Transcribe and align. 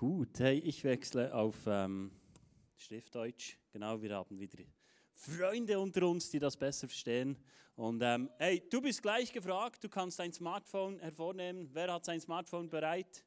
Gut, 0.00 0.40
hey, 0.40 0.56
ich 0.60 0.82
wechsle 0.82 1.34
auf 1.34 1.56
ähm, 1.66 2.10
Schriftdeutsch. 2.74 3.58
Genau, 3.70 4.00
wir 4.00 4.14
haben 4.14 4.40
wieder 4.40 4.64
Freunde 5.12 5.78
unter 5.78 6.08
uns, 6.08 6.30
die 6.30 6.38
das 6.38 6.56
besser 6.56 6.88
verstehen. 6.88 7.36
Und 7.76 8.00
ähm, 8.02 8.30
hey, 8.38 8.66
du 8.70 8.80
bist 8.80 9.02
gleich 9.02 9.30
gefragt, 9.30 9.84
du 9.84 9.90
kannst 9.90 10.18
dein 10.18 10.32
Smartphone 10.32 10.98
hervornehmen. 11.00 11.68
Wer 11.74 11.92
hat 11.92 12.06
sein 12.06 12.18
Smartphone 12.18 12.70
bereit? 12.70 13.26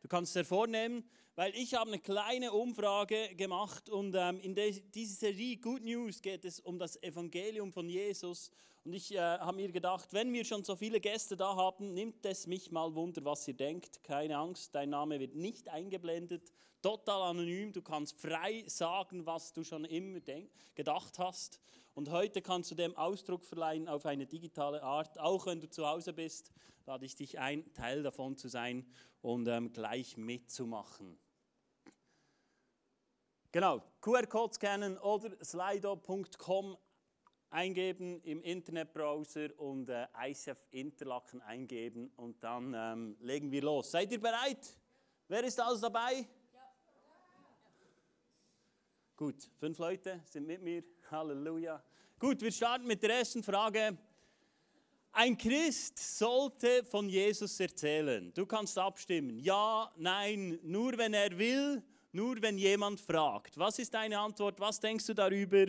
Du 0.00 0.08
kannst 0.08 0.30
es 0.30 0.36
hervornehmen, 0.36 1.04
weil 1.34 1.54
ich 1.54 1.74
habe 1.74 1.90
eine 1.90 2.00
kleine 2.00 2.52
Umfrage 2.52 3.34
gemacht 3.34 3.90
und 3.90 4.14
ähm, 4.16 4.40
in 4.40 4.54
dieser 4.54 5.14
Serie 5.14 5.56
Good 5.56 5.82
News 5.82 6.22
geht 6.22 6.44
es 6.44 6.60
um 6.60 6.78
das 6.78 7.02
Evangelium 7.02 7.72
von 7.72 7.88
Jesus. 7.88 8.50
Und 8.84 8.92
ich 8.92 9.14
äh, 9.14 9.18
habe 9.18 9.56
mir 9.56 9.70
gedacht, 9.70 10.12
wenn 10.12 10.32
wir 10.32 10.44
schon 10.44 10.64
so 10.64 10.76
viele 10.76 11.00
Gäste 11.00 11.36
da 11.36 11.56
haben, 11.56 11.94
nimmt 11.94 12.24
es 12.24 12.46
mich 12.46 12.70
mal 12.70 12.94
Wunder, 12.94 13.24
was 13.24 13.46
ihr 13.48 13.54
denkt. 13.54 14.02
Keine 14.04 14.36
Angst, 14.36 14.74
dein 14.74 14.90
Name 14.90 15.18
wird 15.20 15.34
nicht 15.34 15.68
eingeblendet, 15.68 16.52
total 16.80 17.22
anonym. 17.22 17.72
Du 17.72 17.82
kannst 17.82 18.20
frei 18.20 18.64
sagen, 18.66 19.26
was 19.26 19.52
du 19.52 19.64
schon 19.64 19.84
immer 19.84 20.20
gedacht 20.74 21.18
hast. 21.18 21.60
Und 21.98 22.10
heute 22.10 22.42
kannst 22.42 22.70
du 22.70 22.76
dem 22.76 22.96
Ausdruck 22.96 23.44
verleihen 23.44 23.88
auf 23.88 24.06
eine 24.06 24.24
digitale 24.24 24.84
Art, 24.84 25.18
auch 25.18 25.46
wenn 25.46 25.60
du 25.60 25.68
zu 25.68 25.84
Hause 25.84 26.12
bist, 26.12 26.52
lade 26.86 27.04
ich 27.04 27.16
dich 27.16 27.40
ein, 27.40 27.74
Teil 27.74 28.04
davon 28.04 28.36
zu 28.36 28.46
sein 28.46 28.86
und 29.20 29.48
ähm, 29.48 29.72
gleich 29.72 30.16
mitzumachen. 30.16 31.18
Genau, 33.50 33.82
QR-Code 34.00 34.54
scannen 34.54 34.96
oder 34.98 35.44
slido.com 35.44 36.78
eingeben 37.50 38.20
im 38.22 38.42
Internetbrowser 38.42 39.58
und 39.58 39.88
äh, 39.88 40.06
ICF 40.16 40.68
Interlaken 40.70 41.42
eingeben 41.42 42.12
und 42.14 42.44
dann 42.44 42.74
ähm, 42.76 43.16
legen 43.18 43.50
wir 43.50 43.62
los. 43.62 43.90
Seid 43.90 44.12
ihr 44.12 44.20
bereit? 44.20 44.78
Wer 45.26 45.42
ist 45.42 45.58
alles 45.58 45.80
dabei? 45.80 46.28
Gut, 49.18 49.50
fünf 49.58 49.78
Leute 49.78 50.20
sind 50.26 50.46
mit 50.46 50.62
mir. 50.62 50.84
Halleluja. 51.10 51.82
Gut, 52.20 52.40
wir 52.40 52.52
starten 52.52 52.86
mit 52.86 53.02
der 53.02 53.16
ersten 53.18 53.42
Frage. 53.42 53.98
Ein 55.10 55.36
Christ 55.36 55.98
sollte 55.98 56.84
von 56.84 57.08
Jesus 57.08 57.58
erzählen. 57.58 58.32
Du 58.32 58.46
kannst 58.46 58.78
abstimmen. 58.78 59.40
Ja, 59.40 59.92
nein, 59.96 60.60
nur 60.62 60.96
wenn 60.96 61.14
er 61.14 61.36
will, 61.36 61.82
nur 62.12 62.40
wenn 62.40 62.58
jemand 62.58 63.00
fragt. 63.00 63.58
Was 63.58 63.80
ist 63.80 63.92
deine 63.92 64.20
Antwort? 64.20 64.60
Was 64.60 64.78
denkst 64.78 65.06
du 65.06 65.14
darüber? 65.14 65.66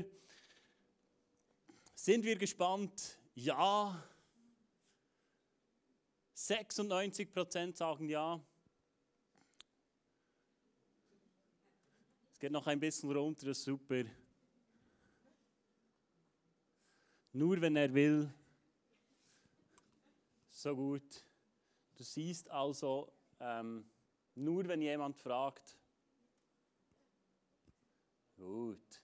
Sind 1.96 2.24
wir 2.24 2.36
gespannt? 2.36 3.18
Ja. 3.34 4.00
96 6.36 7.32
Prozent 7.34 7.78
sagen 7.78 8.08
ja. 8.10 8.40
Geht 12.40 12.54
noch 12.54 12.68
ein 12.68 12.80
bisschen 12.80 13.12
runter, 13.12 13.48
das 13.48 13.58
ist 13.58 13.66
super. 13.66 14.04
Nur 17.34 17.60
wenn 17.60 17.76
er 17.76 17.94
will, 17.94 18.34
so 20.50 20.74
gut. 20.74 21.24
Du 21.96 22.04
siehst 22.04 22.50
also, 22.50 23.12
ähm, 23.42 23.86
nur 24.36 24.66
wenn 24.70 24.82
jemand 24.82 25.18
fragt. 25.18 25.78
Gut. 28.38 29.02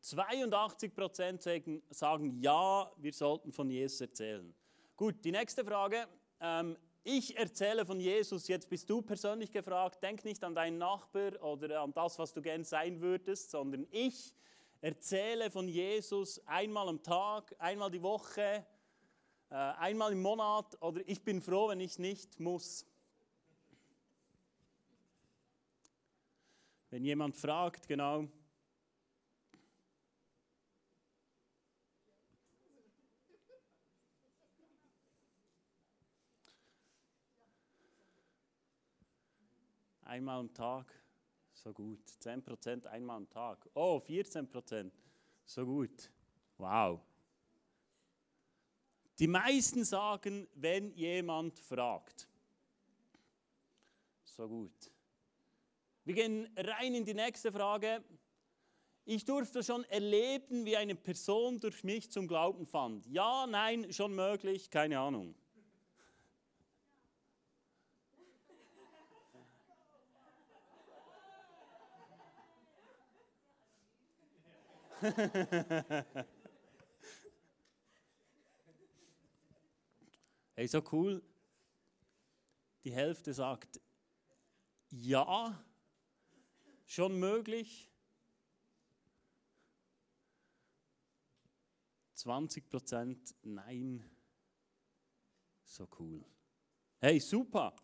82 0.00 0.94
Prozent 0.94 1.42
sagen, 1.90 2.40
ja, 2.40 2.90
wir 2.96 3.12
sollten 3.12 3.52
von 3.52 3.68
Jesus 3.68 4.00
erzählen. 4.00 4.54
Gut, 4.96 5.22
die 5.22 5.32
nächste 5.32 5.62
Frage. 5.62 6.08
Ähm, 6.40 6.78
ich 7.02 7.36
erzähle 7.36 7.86
von 7.86 7.98
Jesus, 7.98 8.48
jetzt 8.48 8.68
bist 8.68 8.90
du 8.90 9.00
persönlich 9.00 9.50
gefragt, 9.50 10.02
denk 10.02 10.24
nicht 10.24 10.44
an 10.44 10.54
deinen 10.54 10.78
Nachbar 10.78 11.42
oder 11.42 11.80
an 11.80 11.92
das, 11.94 12.18
was 12.18 12.32
du 12.32 12.42
gern 12.42 12.64
sein 12.64 13.00
würdest, 13.00 13.50
sondern 13.50 13.86
ich 13.90 14.34
erzähle 14.80 15.50
von 15.50 15.66
Jesus 15.68 16.46
einmal 16.46 16.88
am 16.88 17.02
Tag, 17.02 17.54
einmal 17.58 17.90
die 17.90 18.02
Woche, 18.02 18.66
äh, 19.50 19.54
einmal 19.54 20.12
im 20.12 20.22
Monat 20.22 20.80
oder 20.82 21.00
ich 21.06 21.22
bin 21.22 21.40
froh, 21.40 21.68
wenn 21.68 21.80
ich 21.80 21.98
nicht 21.98 22.38
muss. 22.38 22.86
Wenn 26.90 27.04
jemand 27.04 27.36
fragt, 27.36 27.88
genau, 27.88 28.28
einmal 40.10 40.40
am 40.40 40.52
Tag, 40.52 40.92
so 41.52 41.72
gut. 41.72 42.00
10% 42.20 42.86
einmal 42.86 43.16
am 43.16 43.30
Tag. 43.30 43.68
Oh, 43.74 44.00
14%, 44.04 44.90
so 45.44 45.64
gut. 45.64 46.10
Wow. 46.58 47.00
Die 49.18 49.28
meisten 49.28 49.84
sagen, 49.84 50.48
wenn 50.54 50.92
jemand 50.94 51.58
fragt. 51.58 52.28
So 54.24 54.48
gut. 54.48 54.90
Wir 56.04 56.14
gehen 56.14 56.48
rein 56.56 56.94
in 56.94 57.04
die 57.04 57.14
nächste 57.14 57.52
Frage. 57.52 58.02
Ich 59.04 59.24
durfte 59.24 59.62
schon 59.62 59.84
erleben, 59.84 60.64
wie 60.64 60.76
eine 60.76 60.94
Person 60.94 61.60
durch 61.60 61.84
mich 61.84 62.10
zum 62.10 62.26
Glauben 62.26 62.66
fand. 62.66 63.06
Ja, 63.06 63.46
nein, 63.46 63.92
schon 63.92 64.14
möglich, 64.14 64.70
keine 64.70 64.98
Ahnung. 64.98 65.34
hey, 80.54 80.66
so 80.66 80.82
cool. 80.92 81.22
Die 82.84 82.92
Hälfte 82.92 83.32
sagt 83.32 83.80
ja, 84.90 85.58
schon 86.84 87.18
möglich. 87.18 87.90
20 92.14 92.68
Prozent 92.68 93.34
nein. 93.42 94.04
So 95.64 95.88
cool. 95.98 96.22
Hey, 96.98 97.18
super. 97.20 97.74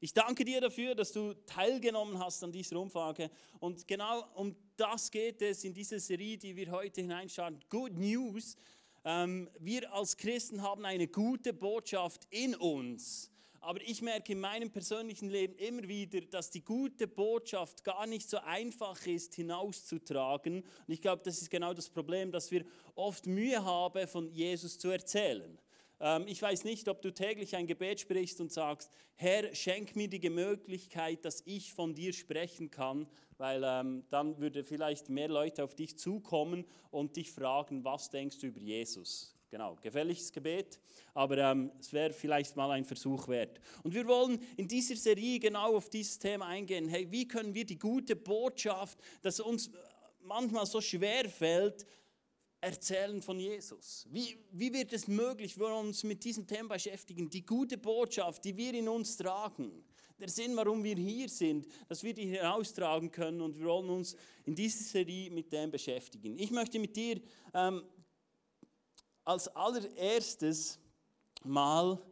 Ich 0.00 0.12
danke 0.12 0.44
dir 0.44 0.60
dafür, 0.60 0.94
dass 0.94 1.12
du 1.12 1.32
teilgenommen 1.46 2.18
hast 2.18 2.44
an 2.44 2.52
dieser 2.52 2.78
Umfrage. 2.78 3.30
Und 3.58 3.88
genau 3.88 4.30
um 4.34 4.54
das 4.78 5.10
geht 5.10 5.42
es 5.42 5.64
in 5.64 5.74
dieser 5.74 5.98
Serie, 5.98 6.38
die 6.38 6.54
wir 6.54 6.70
heute 6.70 7.00
hineinstarten. 7.00 7.60
Good 7.68 7.98
News. 7.98 8.56
Ähm, 9.04 9.50
wir 9.58 9.92
als 9.92 10.16
Christen 10.16 10.62
haben 10.62 10.84
eine 10.84 11.08
gute 11.08 11.52
Botschaft 11.52 12.26
in 12.30 12.54
uns. 12.54 13.30
Aber 13.60 13.80
ich 13.82 14.02
merke 14.02 14.32
in 14.32 14.40
meinem 14.40 14.70
persönlichen 14.70 15.30
Leben 15.30 15.56
immer 15.56 15.82
wieder, 15.88 16.20
dass 16.20 16.50
die 16.50 16.64
gute 16.64 17.08
Botschaft 17.08 17.82
gar 17.82 18.06
nicht 18.06 18.30
so 18.30 18.38
einfach 18.38 19.04
ist 19.04 19.34
hinauszutragen. 19.34 20.62
Und 20.62 20.94
ich 20.94 21.02
glaube, 21.02 21.22
das 21.24 21.42
ist 21.42 21.50
genau 21.50 21.74
das 21.74 21.90
Problem, 21.90 22.30
dass 22.30 22.50
wir 22.52 22.64
oft 22.94 23.26
Mühe 23.26 23.62
haben, 23.62 24.06
von 24.06 24.30
Jesus 24.30 24.78
zu 24.78 24.90
erzählen. 24.90 25.58
Ähm, 26.00 26.24
ich 26.26 26.40
weiß 26.40 26.64
nicht, 26.64 26.88
ob 26.88 27.02
du 27.02 27.12
täglich 27.12 27.56
ein 27.56 27.66
Gebet 27.66 28.00
sprichst 28.00 28.40
und 28.40 28.52
sagst, 28.52 28.90
Herr, 29.14 29.54
schenk 29.54 29.96
mir 29.96 30.08
die 30.08 30.30
Möglichkeit, 30.30 31.24
dass 31.24 31.42
ich 31.44 31.72
von 31.72 31.94
dir 31.94 32.12
sprechen 32.12 32.70
kann, 32.70 33.08
weil 33.36 33.62
ähm, 33.64 34.04
dann 34.10 34.38
würde 34.38 34.64
vielleicht 34.64 35.08
mehr 35.08 35.28
Leute 35.28 35.64
auf 35.64 35.74
dich 35.74 35.98
zukommen 35.98 36.64
und 36.90 37.16
dich 37.16 37.32
fragen, 37.32 37.84
was 37.84 38.10
denkst 38.10 38.38
du 38.38 38.48
über 38.48 38.60
Jesus? 38.60 39.34
Genau, 39.50 39.76
gefälliges 39.80 40.30
Gebet, 40.30 40.78
aber 41.14 41.38
ähm, 41.38 41.72
es 41.80 41.92
wäre 41.94 42.12
vielleicht 42.12 42.54
mal 42.54 42.70
ein 42.70 42.84
Versuch 42.84 43.28
wert. 43.28 43.58
Und 43.82 43.94
wir 43.94 44.06
wollen 44.06 44.38
in 44.58 44.68
dieser 44.68 44.94
Serie 44.94 45.38
genau 45.38 45.74
auf 45.74 45.88
dieses 45.88 46.18
Thema 46.18 46.46
eingehen. 46.46 46.86
Hey, 46.86 47.10
wie 47.10 47.26
können 47.26 47.54
wir 47.54 47.64
die 47.64 47.78
gute 47.78 48.14
Botschaft, 48.14 48.98
das 49.22 49.40
uns 49.40 49.70
manchmal 50.20 50.66
so 50.66 50.82
schwer 50.82 51.30
fällt, 51.30 51.86
erzählen 52.60 53.22
von 53.22 53.38
Jesus? 53.38 54.06
Wie, 54.10 54.44
wie 54.50 54.72
wird 54.72 54.92
es 54.92 55.06
möglich, 55.08 55.58
wir 55.58 55.74
uns 55.74 56.04
mit 56.04 56.24
diesem 56.24 56.46
Thema 56.46 56.74
beschäftigen? 56.74 57.30
Die 57.30 57.46
gute 57.46 57.78
Botschaft, 57.78 58.44
die 58.44 58.56
wir 58.56 58.74
in 58.74 58.88
uns 58.88 59.16
tragen, 59.16 59.84
der 60.18 60.28
Sinn, 60.28 60.56
warum 60.56 60.82
wir 60.82 60.96
hier 60.96 61.28
sind, 61.28 61.68
dass 61.88 62.02
wir 62.02 62.12
die 62.12 62.26
heraustragen 62.26 63.12
können 63.12 63.40
und 63.40 63.56
wir 63.56 63.66
wollen 63.66 63.88
uns 63.88 64.16
in 64.44 64.54
dieser 64.54 64.82
Serie 64.82 65.30
mit 65.30 65.50
dem 65.52 65.70
beschäftigen. 65.70 66.36
Ich 66.38 66.50
möchte 66.50 66.78
mit 66.80 66.96
dir 66.96 67.20
ähm, 67.54 67.84
als 69.24 69.48
allererstes 69.48 70.78
mal 71.44 72.02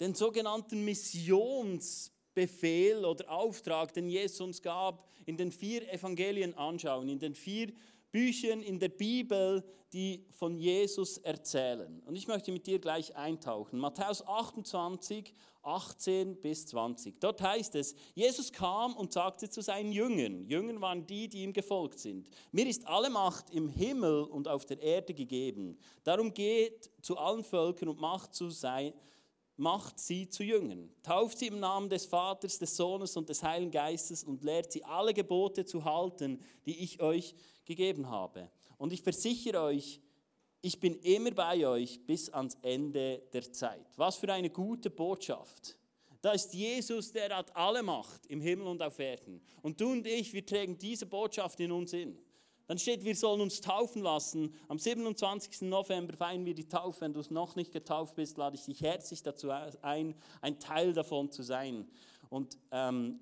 den 0.00 0.14
sogenannten 0.14 0.82
Missionsbefehl 0.84 3.04
oder 3.04 3.30
Auftrag, 3.30 3.92
den 3.92 4.08
Jesus 4.08 4.40
uns 4.40 4.62
gab, 4.62 5.06
in 5.26 5.36
den 5.36 5.52
vier 5.52 5.92
Evangelien 5.92 6.54
anschauen, 6.54 7.08
in 7.08 7.18
den 7.18 7.34
vier 7.34 7.72
Büchern 8.16 8.62
in 8.62 8.78
der 8.78 8.88
Bibel, 8.88 9.62
die 9.92 10.24
von 10.30 10.56
Jesus 10.56 11.18
erzählen. 11.18 12.02
Und 12.06 12.16
ich 12.16 12.26
möchte 12.26 12.50
mit 12.50 12.66
dir 12.66 12.78
gleich 12.78 13.14
eintauchen. 13.14 13.78
Matthäus 13.78 14.26
28, 14.26 15.34
18 15.62 16.40
bis 16.40 16.64
20. 16.64 17.20
Dort 17.20 17.42
heißt 17.42 17.74
es, 17.74 17.94
Jesus 18.14 18.50
kam 18.50 18.96
und 18.96 19.12
sagte 19.12 19.50
zu 19.50 19.60
seinen 19.60 19.92
Jüngern, 19.92 20.48
Jüngern 20.48 20.80
waren 20.80 21.06
die, 21.06 21.28
die 21.28 21.42
ihm 21.42 21.52
gefolgt 21.52 21.98
sind, 21.98 22.30
mir 22.52 22.66
ist 22.66 22.86
alle 22.86 23.10
Macht 23.10 23.50
im 23.50 23.68
Himmel 23.68 24.22
und 24.22 24.48
auf 24.48 24.64
der 24.64 24.80
Erde 24.80 25.12
gegeben. 25.12 25.76
Darum 26.02 26.32
geht 26.32 26.90
zu 27.02 27.18
allen 27.18 27.44
Völkern 27.44 27.90
und 27.90 28.00
macht, 28.00 28.34
zu 28.34 28.48
sein, 28.48 28.94
macht 29.58 29.98
sie 29.98 30.26
zu 30.26 30.42
Jüngern. 30.42 30.88
Tauft 31.02 31.38
sie 31.38 31.48
im 31.48 31.60
Namen 31.60 31.90
des 31.90 32.06
Vaters, 32.06 32.58
des 32.58 32.76
Sohnes 32.76 33.14
und 33.14 33.28
des 33.28 33.42
Heiligen 33.42 33.70
Geistes 33.70 34.24
und 34.24 34.42
lehrt 34.42 34.72
sie 34.72 34.84
alle 34.84 35.12
Gebote 35.12 35.66
zu 35.66 35.84
halten, 35.84 36.40
die 36.64 36.82
ich 36.82 37.02
euch 37.02 37.34
gegeben 37.66 38.08
habe. 38.08 38.50
Und 38.78 38.92
ich 38.92 39.02
versichere 39.02 39.60
euch, 39.60 40.00
ich 40.62 40.80
bin 40.80 40.94
immer 41.00 41.30
bei 41.32 41.66
euch 41.66 42.00
bis 42.06 42.30
ans 42.30 42.56
Ende 42.62 43.22
der 43.32 43.52
Zeit. 43.52 43.86
Was 43.96 44.16
für 44.16 44.32
eine 44.32 44.50
gute 44.50 44.90
Botschaft. 44.90 45.76
Da 46.22 46.32
ist 46.32 46.54
Jesus, 46.54 47.12
der 47.12 47.36
hat 47.36 47.54
alle 47.54 47.82
Macht 47.82 48.26
im 48.26 48.40
Himmel 48.40 48.66
und 48.66 48.82
auf 48.82 48.98
Erden. 48.98 49.40
Und 49.62 49.80
du 49.80 49.92
und 49.92 50.06
ich, 50.06 50.32
wir 50.32 50.44
tragen 50.44 50.76
diese 50.76 51.06
Botschaft 51.06 51.60
in 51.60 51.70
uns 51.70 51.92
in. 51.92 52.18
Dann 52.66 52.78
steht, 52.78 53.04
wir 53.04 53.14
sollen 53.14 53.40
uns 53.40 53.60
taufen 53.60 54.02
lassen. 54.02 54.52
Am 54.66 54.78
27. 54.78 55.62
November 55.62 56.16
feiern 56.16 56.44
wir 56.44 56.54
die 56.54 56.66
Taufe. 56.66 57.02
Wenn 57.02 57.12
du 57.12 57.22
noch 57.30 57.54
nicht 57.54 57.70
getauft 57.70 58.16
bist, 58.16 58.36
lade 58.38 58.56
ich 58.56 58.64
dich 58.64 58.80
herzlich 58.80 59.22
dazu 59.22 59.50
ein, 59.50 60.16
ein 60.40 60.58
Teil 60.58 60.92
davon 60.92 61.30
zu 61.30 61.42
sein. 61.42 61.86
Und 62.28 62.58
ähm, 62.72 63.20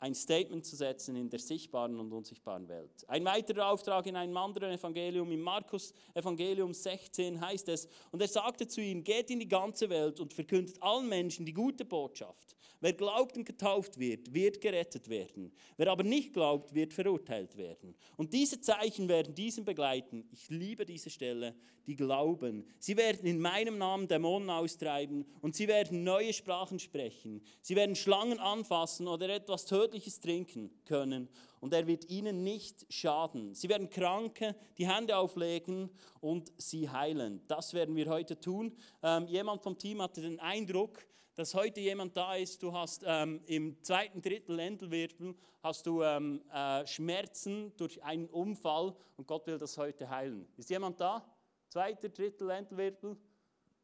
ein 0.00 0.14
Statement 0.14 0.64
zu 0.64 0.76
setzen 0.76 1.14
in 1.14 1.28
der 1.28 1.38
sichtbaren 1.38 1.98
und 2.00 2.10
unsichtbaren 2.12 2.66
Welt. 2.68 3.04
Ein 3.06 3.24
weiterer 3.26 3.70
Auftrag 3.70 4.06
in 4.06 4.16
einem 4.16 4.36
anderen 4.36 4.72
Evangelium, 4.72 5.30
im 5.30 5.40
Markus 5.40 5.92
Evangelium 6.14 6.72
16 6.72 7.38
heißt 7.38 7.68
es, 7.68 7.86
und 8.10 8.20
er 8.22 8.28
sagte 8.28 8.66
zu 8.66 8.80
ihnen, 8.80 9.04
geht 9.04 9.30
in 9.30 9.40
die 9.40 9.48
ganze 9.48 9.88
Welt 9.90 10.18
und 10.18 10.32
verkündet 10.32 10.82
allen 10.82 11.08
Menschen 11.08 11.44
die 11.44 11.52
gute 11.52 11.84
Botschaft. 11.84 12.56
Wer 12.82 12.94
glaubt 12.94 13.36
und 13.36 13.44
getauft 13.44 13.98
wird, 13.98 14.32
wird 14.32 14.58
gerettet 14.58 15.10
werden. 15.10 15.52
Wer 15.76 15.88
aber 15.88 16.02
nicht 16.02 16.32
glaubt, 16.32 16.74
wird 16.74 16.94
verurteilt 16.94 17.58
werden. 17.58 17.94
Und 18.16 18.32
diese 18.32 18.58
Zeichen 18.58 19.06
werden 19.06 19.34
diesen 19.34 19.66
begleiten. 19.66 20.26
Ich 20.32 20.48
liebe 20.48 20.86
diese 20.86 21.10
Stelle, 21.10 21.54
die 21.86 21.96
glauben. 21.96 22.64
Sie 22.78 22.96
werden 22.96 23.26
in 23.26 23.38
meinem 23.38 23.76
Namen 23.76 24.08
Dämonen 24.08 24.48
austreiben 24.48 25.26
und 25.42 25.54
sie 25.54 25.68
werden 25.68 26.04
neue 26.04 26.32
Sprachen 26.32 26.78
sprechen. 26.78 27.42
Sie 27.60 27.76
werden 27.76 27.96
Schlangen 27.96 28.38
anfassen 28.38 29.08
oder 29.08 29.28
etwas 29.28 29.66
Tödliches 29.90 30.20
trinken 30.20 30.70
können 30.84 31.28
und 31.58 31.74
er 31.74 31.84
wird 31.86 32.08
ihnen 32.08 32.44
nicht 32.44 32.86
schaden. 32.92 33.54
Sie 33.54 33.68
werden 33.68 33.90
Kranke 33.90 34.54
die 34.78 34.88
Hände 34.88 35.16
auflegen 35.16 35.90
und 36.20 36.52
sie 36.56 36.88
heilen. 36.88 37.42
Das 37.48 37.74
werden 37.74 37.96
wir 37.96 38.08
heute 38.08 38.38
tun. 38.38 38.76
Ähm, 39.02 39.26
jemand 39.26 39.62
vom 39.64 39.76
Team 39.76 40.00
hatte 40.00 40.20
den 40.20 40.38
Eindruck, 40.38 41.04
dass 41.34 41.54
heute 41.54 41.80
jemand 41.80 42.16
da 42.16 42.36
ist, 42.36 42.62
du 42.62 42.72
hast 42.72 43.02
ähm, 43.04 43.40
im 43.46 43.82
zweiten 43.82 44.22
Drittel 44.22 44.54
Lendelwirbel 44.54 45.34
hast 45.60 45.86
du 45.86 46.02
ähm, 46.02 46.40
äh, 46.52 46.86
Schmerzen 46.86 47.72
durch 47.76 48.00
einen 48.04 48.28
Unfall 48.28 48.94
und 49.16 49.26
Gott 49.26 49.44
will 49.48 49.58
das 49.58 49.76
heute 49.76 50.08
heilen. 50.08 50.46
Ist 50.56 50.70
jemand 50.70 51.00
da? 51.00 51.24
Zweiter 51.68 52.08
Drittel 52.08 52.46
Lendelwirbel? 52.46 53.16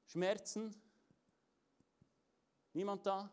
Schmerzen? 0.06 0.72
Niemand 2.72 3.04
da? 3.04 3.28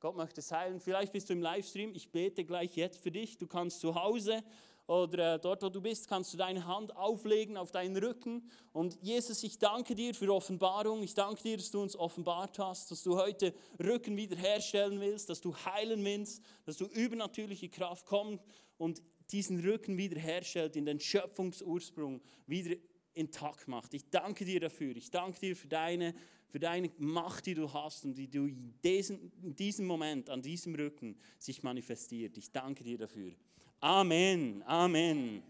Gott 0.00 0.16
möchte 0.16 0.40
es 0.40 0.52
heilen. 0.52 0.78
Vielleicht 0.80 1.12
bist 1.12 1.28
du 1.28 1.32
im 1.32 1.42
Livestream. 1.42 1.92
Ich 1.94 2.10
bete 2.10 2.44
gleich 2.44 2.76
jetzt 2.76 3.02
für 3.02 3.10
dich. 3.10 3.36
Du 3.36 3.46
kannst 3.46 3.80
zu 3.80 3.94
Hause 3.94 4.44
oder 4.88 5.34
äh, 5.34 5.38
dort, 5.38 5.62
wo 5.62 5.68
du 5.68 5.82
bist, 5.82 6.08
kannst 6.08 6.32
du 6.32 6.38
deine 6.38 6.66
Hand 6.66 6.96
auflegen 6.96 7.56
auf 7.56 7.72
deinen 7.72 7.96
Rücken. 7.96 8.48
Und 8.72 8.96
Jesus, 9.02 9.42
ich 9.42 9.58
danke 9.58 9.94
dir 9.94 10.14
für 10.14 10.32
Offenbarung. 10.32 11.02
Ich 11.02 11.14
danke 11.14 11.42
dir, 11.42 11.56
dass 11.58 11.70
du 11.70 11.82
uns 11.82 11.94
offenbart 11.94 12.58
hast, 12.58 12.90
dass 12.90 13.02
du 13.02 13.16
heute 13.16 13.52
Rücken 13.78 14.16
wiederherstellen 14.16 14.98
willst, 14.98 15.28
dass 15.28 15.42
du 15.42 15.54
heilen 15.54 16.02
willst, 16.04 16.42
dass 16.64 16.78
du 16.78 16.86
übernatürliche 16.86 17.68
Kraft 17.68 18.06
kommst 18.06 18.42
und 18.78 19.02
diesen 19.30 19.60
Rücken 19.60 19.98
wiederherstellt, 19.98 20.74
in 20.74 20.86
den 20.86 21.00
Schöpfungsursprung 21.00 22.22
wieder 22.46 22.76
intakt 23.14 23.68
macht. 23.68 23.94
Ich 23.94 24.08
danke 24.10 24.44
dir 24.44 24.60
dafür. 24.60 24.96
Ich 24.96 25.10
danke 25.10 25.38
dir 25.40 25.56
für 25.56 25.68
deine, 25.68 26.14
für 26.48 26.58
deine 26.58 26.90
Macht, 26.98 27.46
die 27.46 27.54
du 27.54 27.72
hast 27.72 28.04
und 28.04 28.14
die 28.14 28.28
du 28.28 28.46
in 28.46 28.74
diesem, 28.82 29.32
in 29.42 29.54
diesem 29.54 29.86
Moment 29.86 30.30
an 30.30 30.42
diesem 30.42 30.74
Rücken 30.74 31.16
sich 31.38 31.62
manifestiert. 31.62 32.36
Ich 32.36 32.50
danke 32.50 32.84
dir 32.84 32.98
dafür. 32.98 33.32
Amen, 33.80 34.62
Amen. 34.66 35.42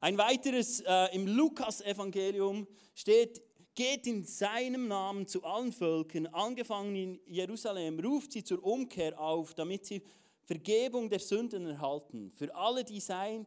Ein 0.00 0.18
weiteres 0.18 0.80
äh, 0.80 1.14
im 1.14 1.26
Lukas-Evangelium 1.26 2.66
steht, 2.94 3.42
geht 3.74 4.06
in 4.06 4.24
seinem 4.24 4.88
Namen 4.88 5.26
zu 5.26 5.44
allen 5.44 5.72
Völkern, 5.72 6.26
angefangen 6.26 6.96
in 6.96 7.20
Jerusalem, 7.26 8.00
ruft 8.00 8.32
sie 8.32 8.42
zur 8.42 8.64
Umkehr 8.64 9.18
auf, 9.20 9.54
damit 9.54 9.86
sie 9.86 10.02
Vergebung 10.44 11.08
der 11.08 11.20
Sünden 11.20 11.66
erhalten. 11.66 12.32
Für 12.34 12.54
alle, 12.54 12.84
die 12.84 13.00
sein, 13.00 13.46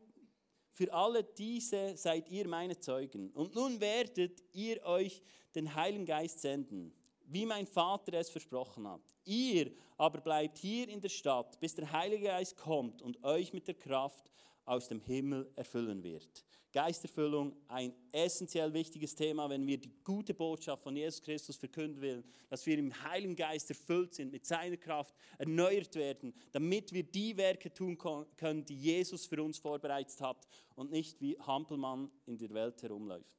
für 0.75 0.91
alle 0.91 1.23
diese 1.23 1.95
seid 1.95 2.29
ihr 2.29 2.49
meine 2.49 2.77
Zeugen. 2.77 3.31
Und 3.31 3.55
nun 3.55 3.79
werdet 3.79 4.43
ihr 4.51 4.83
euch 4.83 5.21
den 5.55 5.73
Heiligen 5.73 6.05
Geist 6.05 6.41
senden, 6.41 6.93
wie 7.27 7.45
mein 7.45 7.65
Vater 7.65 8.13
es 8.15 8.29
versprochen 8.29 8.85
hat. 8.85 9.01
Ihr 9.23 9.71
aber 9.97 10.19
bleibt 10.19 10.57
hier 10.57 10.89
in 10.89 10.99
der 10.99 11.07
Stadt, 11.07 11.57
bis 11.61 11.75
der 11.75 11.89
Heilige 11.93 12.25
Geist 12.25 12.57
kommt 12.57 13.01
und 13.01 13.23
euch 13.23 13.53
mit 13.53 13.69
der 13.69 13.75
Kraft 13.75 14.29
aus 14.65 14.89
dem 14.89 14.99
Himmel 14.99 15.49
erfüllen 15.55 16.03
wird. 16.03 16.43
Geisterfüllung, 16.75 17.55
ein 17.69 17.93
essentiell 18.11 18.73
wichtiges 18.73 19.15
Thema, 19.15 19.49
wenn 19.49 19.65
wir 19.65 19.77
die 19.77 19.93
gute 20.03 20.33
Botschaft 20.33 20.83
von 20.83 20.93
Jesus 20.93 21.21
Christus 21.21 21.55
verkünden 21.55 22.01
wollen, 22.01 22.25
dass 22.49 22.65
wir 22.65 22.77
im 22.77 22.93
Heiligen 23.01 23.33
Geist 23.33 23.69
erfüllt 23.69 24.13
sind, 24.13 24.33
mit 24.33 24.45
seiner 24.45 24.75
Kraft 24.75 25.15
erneuert 25.37 25.95
werden, 25.95 26.33
damit 26.51 26.91
wir 26.91 27.03
die 27.03 27.37
Werke 27.37 27.73
tun 27.73 27.97
können, 27.97 28.65
die 28.65 28.75
Jesus 28.75 29.25
für 29.25 29.41
uns 29.41 29.57
vorbereitet 29.57 30.19
hat 30.19 30.45
und 30.75 30.91
nicht 30.91 31.21
wie 31.21 31.39
Hampelmann 31.39 32.11
in 32.25 32.37
der 32.37 32.49
Welt 32.49 32.83
herumläuft. 32.83 33.37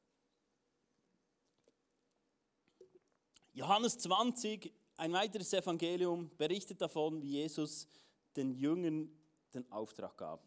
Johannes 3.53 3.99
20 3.99 4.73
ein 4.97 5.13
weiteres 5.13 5.53
Evangelium 5.53 6.31
berichtet 6.37 6.81
davon, 6.81 7.21
wie 7.21 7.33
Jesus 7.33 7.87
den 8.35 8.55
Jüngern 8.55 9.11
den 9.53 9.71
Auftrag 9.71 10.17
gab. 10.17 10.43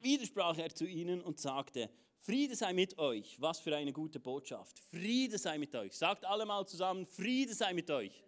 Wieder 0.00 0.24
sprach 0.24 0.56
er 0.56 0.74
zu 0.74 0.86
ihnen 0.86 1.20
und 1.20 1.38
sagte, 1.38 1.90
Friede 2.24 2.56
sei 2.56 2.72
mit 2.72 2.98
euch. 2.98 3.40
Was 3.40 3.60
für 3.60 3.76
eine 3.76 3.92
gute 3.92 4.18
Botschaft. 4.18 4.78
Friede 4.78 5.36
sei 5.36 5.58
mit 5.58 5.74
euch. 5.74 5.92
Sagt 5.96 6.24
alle 6.24 6.46
mal 6.46 6.66
zusammen, 6.66 7.06
Friede 7.06 7.54
sei 7.54 7.74
mit 7.74 7.90
euch. 7.90 8.24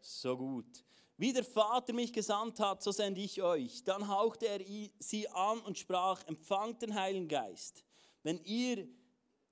So 0.00 0.36
gut. 0.36 0.84
Wie 1.16 1.32
der 1.32 1.44
Vater 1.44 1.92
mich 1.92 2.12
gesandt 2.12 2.60
hat, 2.60 2.82
so 2.82 2.92
sende 2.92 3.20
ich 3.22 3.40
euch. 3.40 3.82
Dann 3.84 4.08
hauchte 4.08 4.46
er 4.46 4.60
sie 4.98 5.28
an 5.28 5.60
und 5.60 5.78
sprach, 5.78 6.26
empfangt 6.26 6.82
den 6.82 6.94
Heiligen 6.94 7.28
Geist. 7.28 7.82
Wenn 8.22 8.42
ihr 8.44 8.86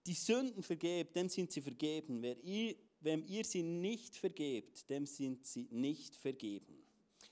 die 0.07 0.15
Sünden 0.15 0.63
vergebt, 0.63 1.17
dann 1.17 1.29
sind 1.29 1.51
sie 1.51 1.63
vergeben. 1.63 2.21
Wer 2.21 2.39
ihr 2.43 2.77
wem 3.03 3.25
ihr 3.27 3.45
sie 3.45 3.63
nicht 3.63 4.17
vergebt, 4.17 4.89
dem 4.89 5.07
sind 5.07 5.45
sie 5.45 5.69
nicht 5.71 6.17
vergeben. 6.17 6.82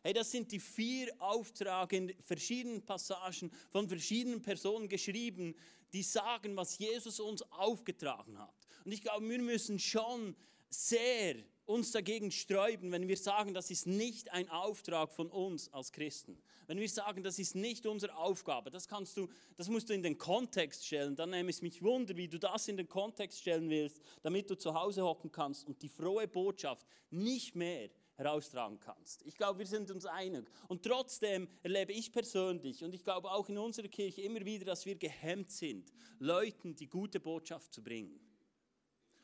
Hey, 0.03 0.15
das 0.15 0.31
sind 0.31 0.51
die 0.51 0.61
vier 0.61 1.13
Aufträge 1.19 1.97
in 1.97 2.15
verschiedenen 2.23 2.83
Passagen 2.83 3.51
von 3.71 3.87
verschiedenen 3.87 4.41
Personen 4.41 4.89
geschrieben, 4.89 5.55
die 5.93 6.03
sagen, 6.03 6.57
was 6.57 6.79
Jesus 6.79 7.21
uns 7.21 7.43
aufgetragen 7.53 8.39
hat. 8.39 8.55
Und 8.85 8.93
ich 8.93 9.03
glaube, 9.03 9.29
wir 9.29 9.41
müssen 9.41 9.79
schon 9.79 10.35
sehr 10.71 11.37
uns 11.67 11.93
dagegen 11.93 12.31
sträuben, 12.31 12.91
wenn 12.91 13.07
wir 13.07 13.17
sagen, 13.17 13.55
das 13.55 13.71
ist 13.71 13.87
nicht 13.87 14.33
ein 14.33 14.49
Auftrag 14.49 15.13
von 15.13 15.31
uns 15.31 15.73
als 15.73 15.93
Christen. 15.93 16.41
Wenn 16.67 16.81
wir 16.81 16.89
sagen, 16.89 17.23
das 17.23 17.39
ist 17.39 17.55
nicht 17.55 17.87
unsere 17.87 18.17
Aufgabe, 18.17 18.71
das 18.71 18.89
kannst 18.89 19.17
du, 19.17 19.29
das 19.57 19.69
musst 19.69 19.89
du 19.89 19.93
in 19.93 20.03
den 20.03 20.19
Kontext 20.19 20.87
stellen. 20.87 21.15
Dann 21.15 21.31
nehme 21.31 21.51
es 21.51 21.63
mich 21.63 21.83
wunder, 21.83 22.17
wie 22.17 22.27
du 22.27 22.39
das 22.39 22.69
in 22.69 22.77
den 22.77 22.89
Kontext 22.89 23.41
stellen 23.41 23.69
willst, 23.69 24.01
damit 24.23 24.51
du 24.51 24.57
zu 24.57 24.75
Hause 24.75 25.05
hocken 25.05 25.31
kannst 25.31 25.67
und 25.67 25.81
die 25.83 25.89
frohe 25.89 26.27
Botschaft 26.27 26.87
nicht 27.11 27.55
mehr 27.55 27.91
heraustragen 28.21 28.79
kannst. 28.79 29.23
Ich 29.27 29.35
glaube, 29.35 29.59
wir 29.59 29.67
sind 29.67 29.91
uns 29.91 30.05
einig. 30.05 30.49
Und 30.69 30.85
trotzdem 30.85 31.49
erlebe 31.63 31.93
ich 31.93 32.13
persönlich 32.13 32.85
und 32.85 32.95
ich 32.95 33.03
glaube 33.03 33.31
auch 33.31 33.49
in 33.49 33.59
unserer 33.59 33.89
Kirche 33.89 34.23
immer 34.23 34.45
wieder, 34.45 34.67
dass 34.67 34.85
wir 34.85 34.95
gehemmt 34.97 35.51
sind, 35.51 35.91
Leuten 36.19 36.77
die 36.77 36.87
gute 36.87 37.19
Botschaft 37.19 37.73
zu 37.73 37.83
bringen. 37.83 38.21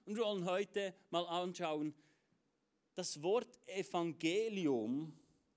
Und 0.07 0.17
wir 0.17 0.25
wollen 0.25 0.45
heute 0.47 0.95
mal 1.11 1.27
anschauen, 1.27 1.95
das 2.95 3.21
Wort 3.23 3.59
Evangelium, 3.67 5.13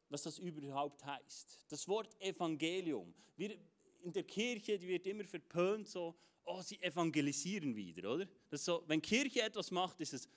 was 0.10 0.24
das 0.24 0.40
überhaupt 0.40 1.06
heißt. 1.06 1.66
Das 1.70 1.88
Wort 1.88 2.20
Evangelium. 2.22 3.14
Wir, 3.38 3.58
in 4.02 4.12
der 4.12 4.24
Kirche 4.24 4.78
die 4.78 4.88
wird 4.88 5.08
immer 5.08 5.24
verpönt, 5.24 5.88
so, 5.88 6.16
oh, 6.44 6.62
sie 6.62 6.82
evangelisieren 6.82 7.76
wieder, 7.76 8.14
oder? 8.14 8.28
Das 8.50 8.66
so, 8.66 8.84
wenn 8.88 9.02
Kirche 9.02 9.44
etwas 9.44 9.72
macht, 9.72 10.02
ist 10.02 10.14
es, 10.14 10.28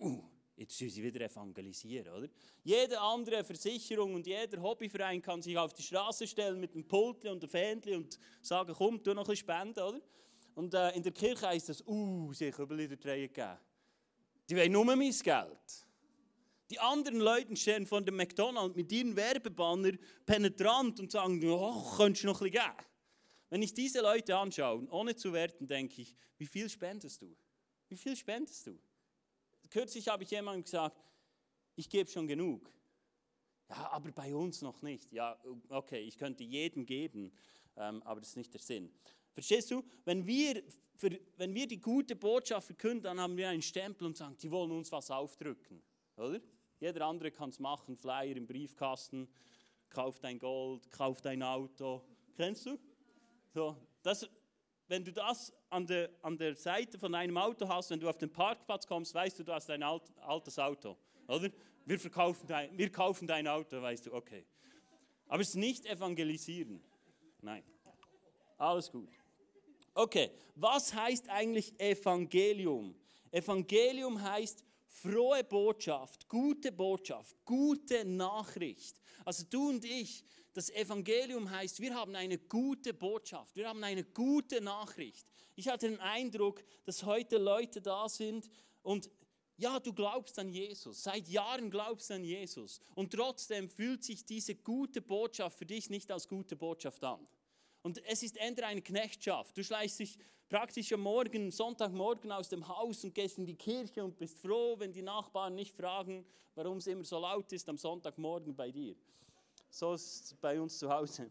uh, 0.00 0.24
Jetzt 0.56 0.78
sollen 0.78 0.90
sie 0.90 1.02
wieder 1.02 1.20
evangelisieren, 1.20 2.14
oder? 2.14 2.28
Jede 2.64 2.98
andere 2.98 3.44
Versicherung 3.44 4.14
und 4.14 4.26
jeder 4.26 4.60
Hobbyverein 4.62 5.20
kann 5.20 5.42
sich 5.42 5.56
auf 5.56 5.74
die 5.74 5.82
Straße 5.82 6.26
stellen 6.26 6.58
mit 6.58 6.72
einem 6.72 6.88
Pultli 6.88 7.28
und 7.28 7.42
einem 7.42 7.50
Fähnchen 7.50 7.96
und 7.96 8.18
sagen, 8.40 8.74
komm, 8.74 9.02
tu 9.02 9.12
noch 9.12 9.24
ein 9.24 9.30
bisschen 9.30 9.44
spenden, 9.44 9.80
oder? 9.80 10.00
Und 10.54 10.72
äh, 10.72 10.92
in 10.92 11.02
der 11.02 11.12
Kirche 11.12 11.46
heisst 11.46 11.68
das, 11.68 11.86
uh, 11.86 12.32
sie 12.32 12.46
haben 12.46 12.52
Kübel 12.54 12.80
in 12.80 12.88
der 12.88 12.98
Träge 12.98 13.28
gegeben. 13.28 13.58
Die 14.48 14.56
wollen 14.56 14.72
nur 14.72 14.84
mein 14.86 15.10
Geld. 15.10 15.86
Die 16.70 16.80
anderen 16.80 17.20
Leute 17.20 17.54
stehen 17.54 17.86
von 17.86 18.04
dem 18.04 18.16
McDonald's 18.16 18.74
mit 18.74 18.90
ihren 18.90 19.14
Werbebanner 19.14 19.92
penetrant 20.24 20.98
und 20.98 21.12
sagen, 21.12 21.44
oh, 21.44 21.96
könntest 21.96 22.24
du 22.24 22.28
noch 22.28 22.40
ein 22.40 22.50
bisschen 22.50 22.64
geben? 22.64 22.86
Wenn 23.50 23.62
ich 23.62 23.74
diese 23.74 24.00
Leute 24.00 24.36
anschaue, 24.36 24.88
ohne 24.90 25.14
zu 25.14 25.32
werten, 25.32 25.68
denke 25.68 26.00
ich, 26.00 26.16
wie 26.38 26.46
viel 26.46 26.68
spendest 26.68 27.22
du? 27.22 27.36
Wie 27.88 27.96
viel 27.96 28.16
spendest 28.16 28.66
du? 28.66 28.78
Kürzlich 29.76 30.08
habe 30.08 30.22
ich 30.22 30.30
jemandem 30.30 30.64
gesagt, 30.64 30.96
ich 31.74 31.90
gebe 31.90 32.08
schon 32.08 32.26
genug. 32.26 32.72
Ja, 33.68 33.90
aber 33.90 34.10
bei 34.10 34.34
uns 34.34 34.62
noch 34.62 34.80
nicht. 34.80 35.12
Ja, 35.12 35.38
okay, 35.68 36.00
ich 36.00 36.16
könnte 36.16 36.44
jedem 36.44 36.86
geben, 36.86 37.30
ähm, 37.76 38.02
aber 38.04 38.20
das 38.20 38.30
ist 38.30 38.36
nicht 38.36 38.54
der 38.54 38.62
Sinn. 38.62 38.90
Verstehst 39.34 39.70
du? 39.70 39.84
Wenn 40.06 40.26
wir, 40.26 40.62
für, 40.94 41.10
wenn 41.36 41.54
wir 41.54 41.68
die 41.68 41.78
gute 41.78 42.16
Botschaft 42.16 42.68
verkünden, 42.68 43.02
dann 43.02 43.20
haben 43.20 43.36
wir 43.36 43.50
einen 43.50 43.60
Stempel 43.60 44.06
und 44.06 44.16
sagen, 44.16 44.34
die 44.40 44.50
wollen 44.50 44.70
uns 44.70 44.90
was 44.92 45.10
aufdrücken. 45.10 45.82
Oder? 46.16 46.40
Jeder 46.80 47.04
andere 47.04 47.30
kann 47.30 47.50
es 47.50 47.58
machen, 47.58 47.98
Flyer 47.98 48.34
im 48.34 48.46
Briefkasten, 48.46 49.28
kauf 49.90 50.20
dein 50.20 50.38
Gold, 50.38 50.90
kauf 50.90 51.20
dein 51.20 51.42
Auto. 51.42 52.02
Kennst 52.34 52.64
du? 52.64 52.78
So, 53.52 53.76
das, 54.02 54.26
wenn 54.88 55.04
du 55.04 55.12
das 55.12 55.52
an 55.68 55.86
der, 55.86 56.10
an 56.22 56.36
der 56.36 56.54
Seite 56.54 56.98
von 56.98 57.14
einem 57.14 57.36
Auto 57.36 57.68
hast, 57.68 57.90
wenn 57.90 58.00
du 58.00 58.08
auf 58.08 58.18
den 58.18 58.30
Parkplatz 58.30 58.86
kommst, 58.86 59.14
weißt 59.14 59.38
du, 59.38 59.44
du 59.44 59.52
hast 59.52 59.70
ein 59.70 59.82
alt, 59.82 60.02
altes 60.20 60.58
Auto, 60.58 60.96
oder? 61.26 61.50
Wir, 61.84 61.98
verkaufen 62.00 62.46
dein, 62.46 62.76
wir 62.76 62.90
kaufen 62.90 63.28
dein 63.28 63.46
Auto, 63.46 63.80
weißt 63.80 64.06
du, 64.06 64.14
okay. 64.14 64.44
Aber 65.28 65.40
es 65.40 65.50
ist 65.50 65.56
nicht 65.56 65.86
evangelisieren. 65.86 66.82
Nein. 67.40 67.62
Alles 68.58 68.90
gut. 68.90 69.08
Okay, 69.94 70.30
was 70.54 70.92
heißt 70.92 71.28
eigentlich 71.28 71.78
Evangelium? 71.80 72.94
Evangelium 73.30 74.20
heißt 74.20 74.64
frohe 74.86 75.44
Botschaft, 75.44 76.28
gute 76.28 76.72
Botschaft, 76.72 77.36
gute 77.44 78.04
Nachricht. 78.04 79.00
Also 79.24 79.44
du 79.48 79.68
und 79.68 79.84
ich, 79.84 80.24
das 80.56 80.70
Evangelium 80.70 81.50
heißt, 81.50 81.80
wir 81.80 81.94
haben 81.94 82.16
eine 82.16 82.38
gute 82.38 82.94
Botschaft, 82.94 83.54
wir 83.56 83.68
haben 83.68 83.84
eine 83.84 84.04
gute 84.04 84.62
Nachricht. 84.62 85.30
Ich 85.54 85.68
hatte 85.68 85.88
den 85.88 86.00
Eindruck, 86.00 86.64
dass 86.84 87.04
heute 87.04 87.36
Leute 87.36 87.82
da 87.82 88.08
sind 88.08 88.48
und 88.82 89.10
ja, 89.58 89.78
du 89.80 89.92
glaubst 89.92 90.38
an 90.38 90.48
Jesus, 90.48 91.02
seit 91.02 91.28
Jahren 91.28 91.70
glaubst 91.70 92.08
du 92.08 92.14
an 92.14 92.24
Jesus 92.24 92.80
und 92.94 93.12
trotzdem 93.12 93.68
fühlt 93.68 94.02
sich 94.02 94.24
diese 94.24 94.54
gute 94.54 95.02
Botschaft 95.02 95.58
für 95.58 95.66
dich 95.66 95.90
nicht 95.90 96.10
als 96.10 96.26
gute 96.26 96.56
Botschaft 96.56 97.04
an. 97.04 97.26
Und 97.82 98.02
es 98.06 98.22
ist 98.22 98.38
entweder 98.38 98.68
eine 98.68 98.82
Knechtschaft. 98.82 99.56
Du 99.58 99.62
schleichst 99.62 99.98
dich 99.98 100.18
praktisch 100.48 100.90
am 100.92 101.00
Morgen, 101.00 101.50
Sonntagmorgen 101.50 102.32
aus 102.32 102.48
dem 102.48 102.66
Haus 102.66 103.04
und 103.04 103.14
gehst 103.14 103.36
in 103.36 103.44
die 103.44 103.56
Kirche 103.56 104.02
und 104.02 104.16
bist 104.16 104.38
froh, 104.38 104.76
wenn 104.78 104.92
die 104.92 105.02
Nachbarn 105.02 105.54
nicht 105.54 105.74
fragen, 105.74 106.24
warum 106.54 106.78
es 106.78 106.86
immer 106.86 107.04
so 107.04 107.18
laut 107.18 107.52
ist 107.52 107.68
am 107.68 107.76
Sonntagmorgen 107.76 108.56
bei 108.56 108.70
dir. 108.70 108.96
So 109.76 109.92
ist 109.92 110.24
es 110.24 110.34
bei 110.34 110.58
uns 110.58 110.78
zu 110.78 110.88
Hause. 110.88 111.30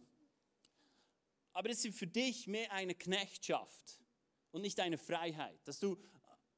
Aber 1.51 1.67
es 1.71 1.83
ist 1.83 1.97
für 1.97 2.05
dich 2.05 2.45
mehr 2.45 2.71
eine 2.71 2.93
Knechtschaft 2.93 3.99
und 4.51 4.61
nicht 4.61 4.79
eine 4.79 4.99
Freiheit, 4.99 5.59
dass 5.67 5.79
du 5.79 5.97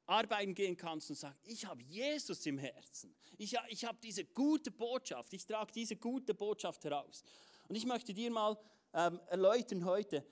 arbeiten 0.04 0.54
gehen 0.54 0.76
kannst 0.76 1.08
und 1.08 1.16
sagst, 1.16 1.40
ich 1.44 1.64
habe 1.64 1.82
Jesus 1.82 2.44
im 2.44 2.58
Herzen. 2.58 3.16
Ich, 3.38 3.56
ich 3.68 3.86
habe 3.86 3.96
diese 4.02 4.26
gute 4.26 4.70
Botschaft. 4.70 5.32
Ich 5.32 5.46
trage 5.46 5.72
diese 5.72 5.96
gute 5.96 6.34
Botschaft 6.34 6.84
heraus. 6.84 7.24
Und 7.68 7.74
ich 7.74 7.86
möchte 7.86 8.12
dir 8.12 8.30
mal 8.30 8.58
ähm, 8.92 9.18
erläutern 9.28 9.86
heute, 9.86 10.26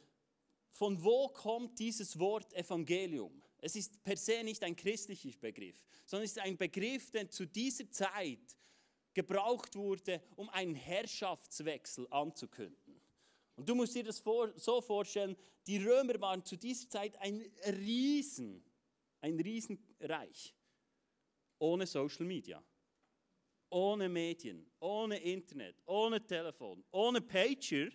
von 0.73 1.03
wo 1.03 1.29
kommt 1.29 1.79
dieses 1.79 2.19
Wort 2.19 2.53
Evangelium? 2.53 3.43
Es 3.63 3.77
ist 3.77 4.05
per 4.05 4.19
se 4.19 4.45
nicht 4.45 4.63
ein 4.63 4.77
christlicher 4.77 5.31
Begriff, 5.41 5.83
sondern 6.05 6.27
es 6.27 6.33
ist 6.33 6.39
ein 6.39 6.59
Begriff, 6.59 7.11
der 7.13 7.31
zu 7.31 7.47
dieser 7.47 7.91
Zeit 7.91 8.57
gebraucht 9.17 9.75
wurde, 9.75 10.23
um 10.37 10.51
einen 10.51 10.75
Herrschaftswechsel 10.75 12.07
anzukündigen. 12.11 13.01
Und 13.57 13.67
du 13.67 13.75
musst 13.75 13.95
dir 13.95 14.05
das 14.05 14.21
vor, 14.21 14.53
so 14.57 14.83
vorstellen, 14.83 15.35
die 15.67 15.79
Römer 15.79 16.21
waren 16.21 16.45
zu 16.45 16.57
dieser 16.57 16.87
Zeit 16.91 17.17
ein 17.17 17.43
Riesen, 17.67 18.63
ein 19.23 19.41
Riesenreich, 19.41 20.55
ohne 21.59 21.87
Social 21.87 22.27
Media, 22.27 22.63
ohne 23.71 24.07
Medien, 24.11 24.71
ohne 24.81 25.19
Internet, 25.19 25.83
ohne 25.87 26.25
Telefon, 26.25 26.85
ohne 26.91 27.23
Pager 27.23 27.89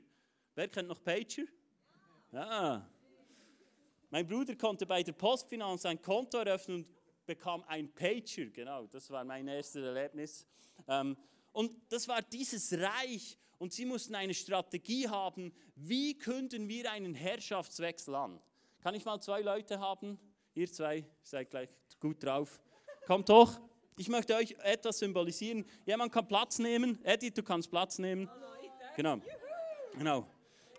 Wer 0.55 0.67
kennt 0.67 0.89
noch 0.89 1.01
Pager? 1.03 1.45
Ja. 2.31 2.89
Mein 4.09 4.27
Bruder 4.27 4.55
konnte 4.55 4.87
bei 4.87 5.03
der 5.03 5.13
Postfinanz 5.13 5.85
ein 5.85 6.01
Konto 6.01 6.39
eröffnen 6.39 6.83
und 6.83 7.00
bekam 7.35 7.63
ein 7.67 7.89
Pager. 7.93 8.47
Genau, 8.51 8.87
das 8.87 9.09
war 9.09 9.23
mein 9.23 9.47
erstes 9.47 9.83
Erlebnis. 9.83 10.45
Ähm, 10.87 11.15
und 11.53 11.73
das 11.89 12.05
war 12.07 12.21
dieses 12.21 12.73
Reich 12.73 13.37
und 13.57 13.71
sie 13.71 13.85
mussten 13.85 14.15
eine 14.15 14.33
Strategie 14.33 15.07
haben, 15.07 15.53
wie 15.75 16.17
künden 16.17 16.67
wir 16.67 16.91
einen 16.91 17.13
Herrschaftswechsel 17.13 18.15
an. 18.15 18.41
Kann 18.81 18.95
ich 18.95 19.05
mal 19.05 19.21
zwei 19.21 19.41
Leute 19.41 19.79
haben? 19.79 20.19
Ihr 20.55 20.69
zwei 20.69 21.05
seid 21.23 21.49
gleich 21.49 21.69
gut 22.01 22.21
drauf. 22.21 22.59
Kommt 23.07 23.29
hoch. 23.29 23.61
Ich 23.97 24.09
möchte 24.09 24.35
euch 24.35 24.51
etwas 24.63 24.99
symbolisieren. 24.99 25.65
Jemand 25.85 26.11
kann 26.11 26.27
Platz 26.27 26.59
nehmen. 26.59 26.99
Edith, 27.05 27.35
du 27.35 27.43
kannst 27.43 27.69
Platz 27.69 27.97
nehmen. 27.97 28.29
Genau. 28.97 29.21
Genau. 29.97 30.27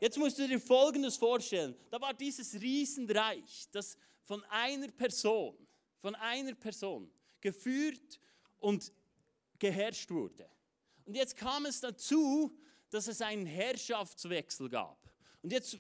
Jetzt 0.01 0.19
musst 0.19 0.39
du 0.39 0.47
dir 0.47 0.61
Folgendes 0.61 1.17
vorstellen. 1.17 1.75
Da 1.91 2.01
war 2.01 2.13
dieses 2.13 2.61
Riesenreich, 2.61 3.69
das 3.71 3.97
von 4.25 4.45
einer 4.51 4.89
Person, 4.89 5.57
von 6.03 6.15
einer 6.17 6.55
Person 6.55 7.11
geführt 7.41 8.21
und 8.59 8.93
geherrscht 9.59 10.11
wurde. 10.11 10.47
Und 11.07 11.15
jetzt 11.15 11.37
kam 11.37 11.65
es 11.65 11.81
dazu, 11.81 12.55
dass 12.91 13.07
es 13.07 13.23
einen 13.23 13.47
Herrschaftswechsel 13.47 14.69
gab. 14.69 14.99
Und 15.43 15.53
jetzt 15.53 15.79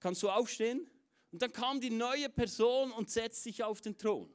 kannst 0.00 0.22
du 0.22 0.30
aufstehen 0.30 0.90
und 1.30 1.40
dann 1.40 1.52
kam 1.52 1.80
die 1.80 1.90
neue 1.90 2.28
Person 2.28 2.90
und 2.92 3.10
setzte 3.10 3.44
sich 3.44 3.62
auf 3.62 3.80
den 3.80 3.96
Thron. 3.96 4.28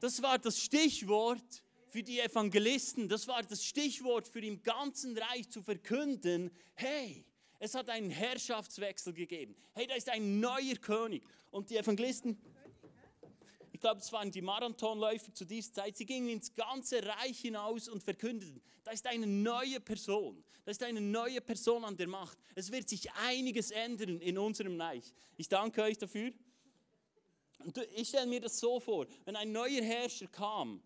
Das 0.00 0.20
war 0.20 0.38
das 0.38 0.60
Stichwort 0.60 1.64
für 1.88 2.02
die 2.02 2.20
Evangelisten, 2.20 3.08
das 3.08 3.28
war 3.28 3.42
das 3.42 3.64
Stichwort 3.64 4.26
für 4.28 4.40
im 4.40 4.62
ganzen 4.62 5.16
Reich 5.16 5.48
zu 5.48 5.62
verkünden, 5.62 6.50
hey, 6.74 7.24
es 7.60 7.74
hat 7.74 7.88
einen 7.88 8.10
Herrschaftswechsel 8.10 9.14
gegeben. 9.14 9.54
Hey, 9.72 9.86
da 9.86 9.94
ist 9.94 10.08
ein 10.10 10.40
neuer 10.40 10.74
König. 10.80 11.22
Und 11.50 11.70
die 11.70 11.76
Evangelisten, 11.76 12.36
glaube, 13.84 14.00
es 14.00 14.10
waren 14.12 14.30
die 14.30 14.40
Marathonläufer 14.40 15.34
zu 15.34 15.44
dieser 15.44 15.74
Zeit, 15.74 15.94
sie 15.94 16.06
gingen 16.06 16.30
ins 16.30 16.54
ganze 16.54 17.04
Reich 17.04 17.38
hinaus 17.40 17.86
und 17.86 18.02
verkündeten, 18.02 18.62
da 18.82 18.92
ist 18.92 19.06
eine 19.06 19.26
neue 19.26 19.78
Person, 19.78 20.42
da 20.64 20.70
ist 20.70 20.82
eine 20.82 21.02
neue 21.02 21.42
Person 21.42 21.84
an 21.84 21.94
der 21.94 22.08
Macht. 22.08 22.38
Es 22.54 22.72
wird 22.72 22.88
sich 22.88 23.12
einiges 23.12 23.70
ändern 23.70 24.22
in 24.22 24.38
unserem 24.38 24.80
Reich. 24.80 25.12
Ich 25.36 25.50
danke 25.50 25.82
euch 25.82 25.98
dafür. 25.98 26.32
Und 27.58 27.76
ich 27.94 28.08
stelle 28.08 28.26
mir 28.26 28.40
das 28.40 28.58
so 28.58 28.80
vor, 28.80 29.06
wenn 29.26 29.36
ein 29.36 29.52
neuer 29.52 29.82
Herrscher 29.82 30.28
kam, 30.28 30.82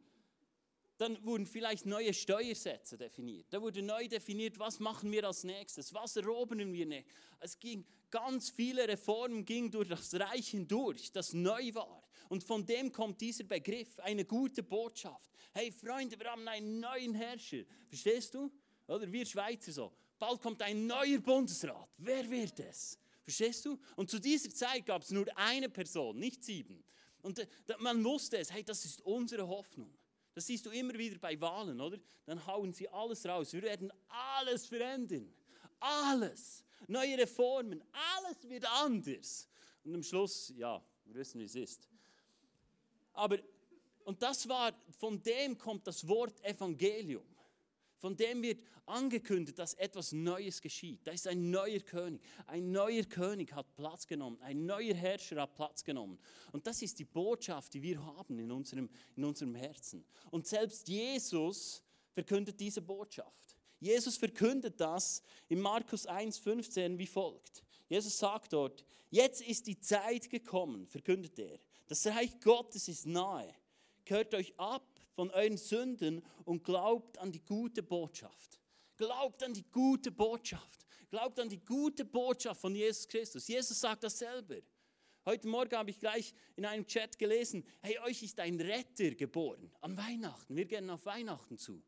dann 0.96 1.24
wurden 1.24 1.46
vielleicht 1.46 1.86
neue 1.86 2.12
Steuersätze 2.12 2.98
definiert. 2.98 3.46
Da 3.50 3.62
wurde 3.62 3.80
neu 3.80 4.08
definiert, 4.08 4.58
was 4.58 4.80
machen 4.80 5.12
wir 5.12 5.22
als 5.24 5.44
nächstes, 5.44 5.94
was 5.94 6.16
erobern 6.16 6.72
wir 6.72 6.86
nicht. 6.86 7.06
Es 7.38 7.60
ging 7.60 7.86
ganz 8.10 8.50
viele 8.50 8.88
Reformen 8.88 9.44
gingen 9.44 9.70
durch 9.70 9.88
das 9.88 10.12
Reich 10.14 10.48
hindurch, 10.48 11.12
das 11.12 11.32
neu 11.32 11.72
war. 11.74 12.07
Und 12.28 12.44
von 12.44 12.64
dem 12.64 12.92
kommt 12.92 13.20
dieser 13.20 13.44
Begriff, 13.44 13.98
eine 14.00 14.24
gute 14.24 14.62
Botschaft. 14.62 15.30
Hey 15.52 15.72
Freunde, 15.72 16.18
wir 16.18 16.30
haben 16.30 16.46
einen 16.46 16.80
neuen 16.80 17.14
Herrscher. 17.14 17.64
Verstehst 17.88 18.34
du? 18.34 18.50
Oder 18.86 19.10
wir 19.10 19.24
Schweizer 19.24 19.72
so. 19.72 19.92
Bald 20.18 20.40
kommt 20.40 20.60
ein 20.62 20.86
neuer 20.86 21.18
Bundesrat. 21.20 21.88
Wer 21.96 22.28
wird 22.28 22.60
es? 22.60 22.98
Verstehst 23.22 23.64
du? 23.64 23.78
Und 23.96 24.10
zu 24.10 24.18
dieser 24.18 24.50
Zeit 24.50 24.86
gab 24.86 25.02
es 25.02 25.10
nur 25.10 25.26
eine 25.36 25.68
Person, 25.68 26.18
nicht 26.18 26.42
sieben. 26.44 26.82
Und 27.22 27.38
äh, 27.38 27.46
man 27.78 28.02
wusste 28.04 28.38
es, 28.38 28.52
hey, 28.52 28.64
das 28.64 28.84
ist 28.84 29.00
unsere 29.02 29.46
Hoffnung. 29.46 29.92
Das 30.34 30.46
siehst 30.46 30.64
du 30.66 30.70
immer 30.70 30.94
wieder 30.94 31.18
bei 31.18 31.38
Wahlen, 31.40 31.80
oder? 31.80 31.98
Dann 32.24 32.44
hauen 32.46 32.72
sie 32.72 32.88
alles 32.88 33.26
raus. 33.26 33.52
Wir 33.52 33.62
werden 33.62 33.92
alles 34.08 34.66
verändern. 34.66 35.32
Alles. 35.80 36.64
Neue 36.86 37.18
Reformen. 37.18 37.82
Alles 38.16 38.48
wird 38.48 38.64
anders. 38.64 39.48
Und 39.84 39.94
am 39.94 40.02
Schluss, 40.02 40.52
ja, 40.56 40.82
wir 41.04 41.14
wissen, 41.16 41.40
wie 41.40 41.44
es 41.44 41.54
ist. 41.54 41.88
Aber, 43.18 43.38
und 44.04 44.22
das 44.22 44.48
war, 44.48 44.72
von 44.98 45.20
dem 45.22 45.58
kommt 45.58 45.86
das 45.86 46.06
Wort 46.06 46.42
Evangelium. 46.44 47.26
Von 47.98 48.16
dem 48.16 48.42
wird 48.42 48.62
angekündigt, 48.86 49.58
dass 49.58 49.74
etwas 49.74 50.12
Neues 50.12 50.62
geschieht. 50.62 51.04
Da 51.04 51.10
ist 51.10 51.26
ein 51.26 51.50
neuer 51.50 51.80
König. 51.80 52.22
Ein 52.46 52.70
neuer 52.70 53.02
König 53.02 53.52
hat 53.52 53.74
Platz 53.74 54.06
genommen. 54.06 54.40
Ein 54.40 54.66
neuer 54.66 54.94
Herrscher 54.94 55.42
hat 55.42 55.56
Platz 55.56 55.82
genommen. 55.82 56.16
Und 56.52 56.64
das 56.68 56.80
ist 56.80 56.96
die 57.00 57.04
Botschaft, 57.04 57.74
die 57.74 57.82
wir 57.82 58.00
haben 58.04 58.38
in 58.38 58.52
unserem, 58.52 58.88
in 59.16 59.24
unserem 59.24 59.56
Herzen. 59.56 60.04
Und 60.30 60.46
selbst 60.46 60.86
Jesus 60.86 61.82
verkündet 62.12 62.60
diese 62.60 62.80
Botschaft. 62.80 63.56
Jesus 63.80 64.16
verkündet 64.16 64.80
das 64.80 65.22
in 65.48 65.60
Markus 65.60 66.08
1,15 66.08 66.98
wie 66.98 67.06
folgt. 67.06 67.64
Jesus 67.88 68.16
sagt 68.16 68.52
dort, 68.52 68.84
jetzt 69.10 69.40
ist 69.40 69.66
die 69.66 69.80
Zeit 69.80 70.30
gekommen, 70.30 70.86
verkündet 70.86 71.36
er. 71.40 71.58
Das 71.88 72.06
Reich 72.06 72.38
Gottes 72.40 72.86
ist 72.88 73.06
nahe. 73.06 73.52
Gehört 74.04 74.34
euch 74.34 74.58
ab 74.58 74.86
von 75.14 75.30
euren 75.30 75.56
Sünden 75.56 76.22
und 76.44 76.62
glaubt 76.62 77.18
an 77.18 77.32
die 77.32 77.44
gute 77.44 77.82
Botschaft. 77.82 78.60
Glaubt 78.96 79.42
an 79.42 79.54
die 79.54 79.64
gute 79.70 80.10
Botschaft. 80.10 80.86
Glaubt 81.10 81.40
an 81.40 81.48
die 81.48 81.64
gute 81.64 82.04
Botschaft 82.04 82.60
von 82.60 82.74
Jesus 82.74 83.08
Christus. 83.08 83.48
Jesus 83.48 83.80
sagt 83.80 84.04
das 84.04 84.18
selber. 84.18 84.56
Heute 85.24 85.48
Morgen 85.48 85.76
habe 85.76 85.90
ich 85.90 85.98
gleich 85.98 86.34
in 86.56 86.64
einem 86.64 86.86
Chat 86.86 87.18
gelesen, 87.18 87.64
hey, 87.80 87.98
euch 88.00 88.22
ist 88.22 88.38
ein 88.40 88.60
Retter 88.60 89.10
geboren 89.10 89.70
an 89.80 89.96
Weihnachten. 89.96 90.56
Wir 90.56 90.66
gehen 90.66 90.88
auf 90.90 91.04
Weihnachten 91.06 91.58
zu. 91.58 91.82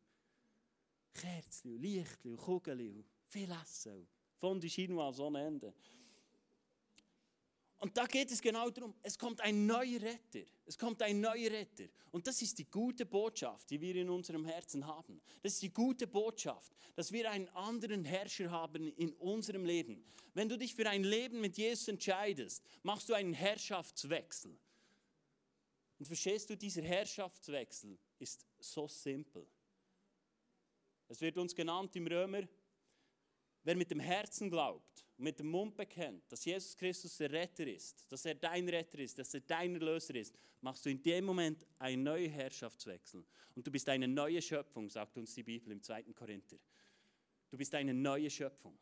Kerzchen, 1.13 1.77
Lichtchen, 1.77 2.37
Kugeln, 2.37 3.05
viel 3.27 3.51
Essen. 3.51 4.07
Von 4.37 4.59
die 4.59 4.69
Chinois 4.69 5.19
ohne 5.19 5.45
Ende. 5.45 5.73
Und 7.81 7.97
da 7.97 8.05
geht 8.05 8.29
es 8.29 8.39
genau 8.39 8.69
darum, 8.69 8.93
es 9.01 9.17
kommt 9.17 9.41
ein 9.41 9.65
neuer 9.65 9.99
Retter. 9.99 10.45
Es 10.67 10.77
kommt 10.77 11.01
ein 11.01 11.19
neuer 11.19 11.49
Retter. 11.49 11.85
Und 12.11 12.27
das 12.27 12.39
ist 12.43 12.59
die 12.59 12.69
gute 12.69 13.07
Botschaft, 13.07 13.71
die 13.71 13.81
wir 13.81 13.95
in 13.95 14.07
unserem 14.07 14.45
Herzen 14.45 14.85
haben. 14.85 15.19
Das 15.41 15.53
ist 15.53 15.63
die 15.63 15.73
gute 15.73 16.05
Botschaft, 16.05 16.71
dass 16.93 17.11
wir 17.11 17.31
einen 17.31 17.49
anderen 17.49 18.05
Herrscher 18.05 18.51
haben 18.51 18.87
in 18.97 19.11
unserem 19.13 19.65
Leben. 19.65 20.05
Wenn 20.35 20.47
du 20.47 20.59
dich 20.59 20.75
für 20.75 20.87
ein 20.87 21.03
Leben 21.03 21.41
mit 21.41 21.57
Jesus 21.57 21.87
entscheidest, 21.87 22.63
machst 22.83 23.09
du 23.09 23.15
einen 23.15 23.33
Herrschaftswechsel. 23.33 24.55
Und 25.97 26.05
verstehst 26.05 26.51
du, 26.51 26.55
dieser 26.55 26.83
Herrschaftswechsel 26.83 27.97
ist 28.19 28.45
so 28.59 28.87
simpel. 28.87 29.47
Es 31.07 31.19
wird 31.19 31.35
uns 31.39 31.55
genannt 31.55 31.95
im 31.95 32.05
Römer, 32.05 32.47
wer 33.63 33.75
mit 33.75 33.89
dem 33.89 33.99
Herzen 33.99 34.51
glaubt 34.51 35.03
mit 35.21 35.39
dem 35.39 35.47
Mund 35.47 35.75
bekennt, 35.75 36.23
dass 36.31 36.43
Jesus 36.43 36.75
Christus 36.75 37.17
der 37.17 37.31
Retter 37.31 37.67
ist, 37.67 38.11
dass 38.11 38.25
er 38.25 38.35
dein 38.35 38.67
Retter 38.67 38.99
ist, 38.99 39.17
dass 39.19 39.33
er 39.33 39.41
dein 39.41 39.75
Erlöser 39.75 40.15
ist, 40.15 40.35
machst 40.61 40.85
du 40.85 40.89
in 40.89 41.01
dem 41.01 41.25
Moment 41.25 41.65
einen 41.79 42.03
neuen 42.03 42.31
Herrschaftswechsel. 42.31 43.23
Und 43.55 43.65
du 43.65 43.71
bist 43.71 43.87
eine 43.89 44.07
neue 44.07 44.41
Schöpfung, 44.41 44.89
sagt 44.89 45.17
uns 45.17 45.33
die 45.35 45.43
Bibel 45.43 45.71
im 45.71 45.81
2. 45.81 46.03
Korinther. 46.13 46.57
Du 47.49 47.57
bist 47.57 47.73
eine 47.75 47.93
neue 47.93 48.29
Schöpfung. 48.29 48.77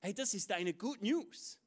Hey, 0.00 0.12
das 0.12 0.34
ist 0.34 0.50
eine 0.52 0.74
Good 0.74 1.00
News. 1.00 1.58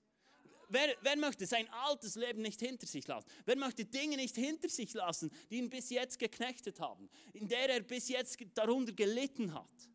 Wer, 0.67 0.95
wer, 1.01 1.17
möchte 1.17 1.47
sein 1.47 1.67
altes 1.69 2.15
Leben 2.15 2.43
nicht 2.43 2.59
hinter 2.59 2.85
sich 2.85 3.07
lassen? 3.07 3.27
Wer 3.45 3.57
möchte 3.57 3.85
Dinge 3.85 4.17
nicht 4.17 4.35
hinter 4.35 4.69
sich 4.69 4.93
lassen, 4.93 5.31
die 5.49 5.57
ihn 5.57 5.69
bis 5.69 5.89
jetzt 5.89 6.19
geknechtet 6.19 6.79
haben, 6.79 7.09
in 7.33 7.47
der 7.47 7.69
er 7.69 7.81
bis 7.81 8.07
jetzt 8.07 8.37
darunter 8.53 8.93
gelitten 8.93 9.51
hat? 9.53 9.89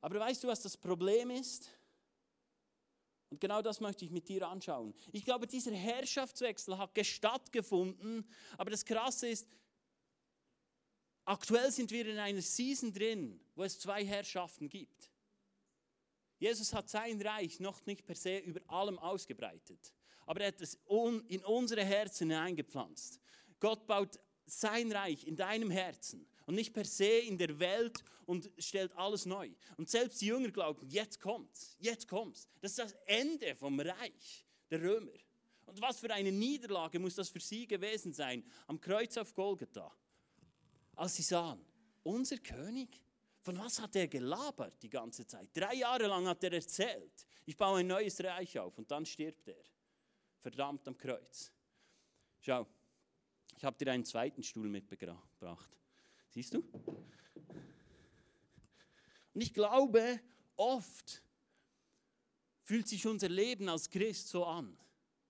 Aber 0.00 0.20
weißt 0.20 0.44
du, 0.44 0.48
was 0.48 0.62
das 0.62 0.76
Problem 0.76 1.30
ist? 1.30 1.68
Und 3.30 3.40
genau 3.40 3.62
das 3.62 3.80
möchte 3.80 4.04
ich 4.04 4.10
mit 4.10 4.28
dir 4.28 4.46
anschauen. 4.48 4.92
Ich 5.12 5.24
glaube, 5.24 5.46
dieser 5.46 5.72
Herrschaftswechsel 5.72 6.76
hat 6.76 6.90
stattgefunden, 7.06 8.28
aber 8.58 8.70
das 8.70 8.84
Krasse 8.84 9.28
ist, 9.28 9.48
aktuell 11.24 11.70
sind 11.70 11.92
wir 11.92 12.06
in 12.06 12.18
einer 12.18 12.42
Season 12.42 12.92
drin, 12.92 13.40
wo 13.54 13.62
es 13.62 13.78
zwei 13.78 14.04
Herrschaften 14.04 14.68
gibt. 14.68 15.10
Jesus 16.38 16.72
hat 16.72 16.88
sein 16.88 17.22
Reich 17.22 17.60
noch 17.60 17.84
nicht 17.86 18.04
per 18.04 18.16
se 18.16 18.38
über 18.38 18.60
allem 18.66 18.98
ausgebreitet, 18.98 19.92
aber 20.26 20.40
er 20.40 20.48
hat 20.48 20.60
es 20.60 20.78
in 21.28 21.44
unsere 21.44 21.84
Herzen 21.84 22.30
hineingepflanzt. 22.30 23.20
Gott 23.60 23.86
baut 23.86 24.18
sein 24.46 24.90
Reich 24.90 25.24
in 25.26 25.36
deinem 25.36 25.70
Herzen 25.70 26.26
und 26.50 26.56
nicht 26.56 26.72
per 26.72 26.84
se 26.84 27.20
in 27.20 27.38
der 27.38 27.60
Welt 27.60 28.02
und 28.26 28.50
stellt 28.58 28.92
alles 28.96 29.24
neu. 29.24 29.52
Und 29.76 29.88
selbst 29.88 30.20
die 30.20 30.26
Jünger 30.26 30.50
glauben, 30.50 30.84
jetzt 30.88 31.20
kommt's, 31.20 31.76
jetzt 31.78 32.08
kommt's. 32.08 32.48
Das 32.60 32.72
ist 32.72 32.78
das 32.80 32.96
Ende 33.06 33.54
vom 33.54 33.78
Reich 33.78 34.44
der 34.68 34.82
Römer. 34.82 35.12
Und 35.66 35.80
was 35.80 36.00
für 36.00 36.12
eine 36.12 36.32
Niederlage 36.32 36.98
muss 36.98 37.14
das 37.14 37.28
für 37.28 37.38
sie 37.38 37.68
gewesen 37.68 38.12
sein 38.12 38.42
am 38.66 38.80
Kreuz 38.80 39.16
auf 39.16 39.32
Golgatha, 39.32 39.96
als 40.96 41.14
sie 41.14 41.22
sahen, 41.22 41.64
unser 42.02 42.38
König, 42.38 43.00
von 43.42 43.56
was 43.56 43.80
hat 43.80 43.94
er 43.94 44.08
gelabert 44.08 44.82
die 44.82 44.90
ganze 44.90 45.24
Zeit? 45.24 45.56
Drei 45.56 45.74
Jahre 45.74 46.08
lang 46.08 46.26
hat 46.26 46.42
er 46.42 46.52
erzählt, 46.52 47.28
ich 47.46 47.56
baue 47.56 47.78
ein 47.78 47.86
neues 47.86 48.18
Reich 48.24 48.58
auf 48.58 48.76
und 48.76 48.90
dann 48.90 49.06
stirbt 49.06 49.46
er, 49.46 49.62
verdammt 50.40 50.88
am 50.88 50.98
Kreuz. 50.98 51.52
Schau, 52.40 52.66
ich 53.56 53.62
habe 53.62 53.78
dir 53.78 53.92
einen 53.92 54.04
zweiten 54.04 54.42
Stuhl 54.42 54.68
mitgebracht. 54.68 55.79
Siehst 56.30 56.54
du? 56.54 56.62
Und 59.34 59.40
ich 59.40 59.52
glaube, 59.52 60.20
oft 60.56 61.22
fühlt 62.62 62.88
sich 62.88 63.06
unser 63.06 63.28
Leben 63.28 63.68
als 63.68 63.90
Christ 63.90 64.28
so 64.28 64.44
an. 64.44 64.76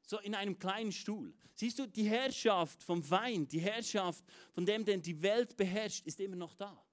So 0.07 0.19
in 0.19 0.35
einem 0.35 0.59
kleinen 0.59 0.93
Stuhl. 0.93 1.33
Siehst 1.55 1.79
du, 1.79 1.87
die 1.87 2.09
Herrschaft 2.09 2.83
vom 2.83 3.03
Feind, 3.03 3.53
die 3.53 3.61
Herrschaft 3.61 4.25
von 4.53 4.67
dem, 4.67 4.85
der 4.85 4.99
die 4.99 5.21
Welt 5.23 5.57
beherrscht, 5.57 6.07
ist 6.07 6.21
immer 6.21 6.37
noch 6.37 6.55
da. 6.55 6.85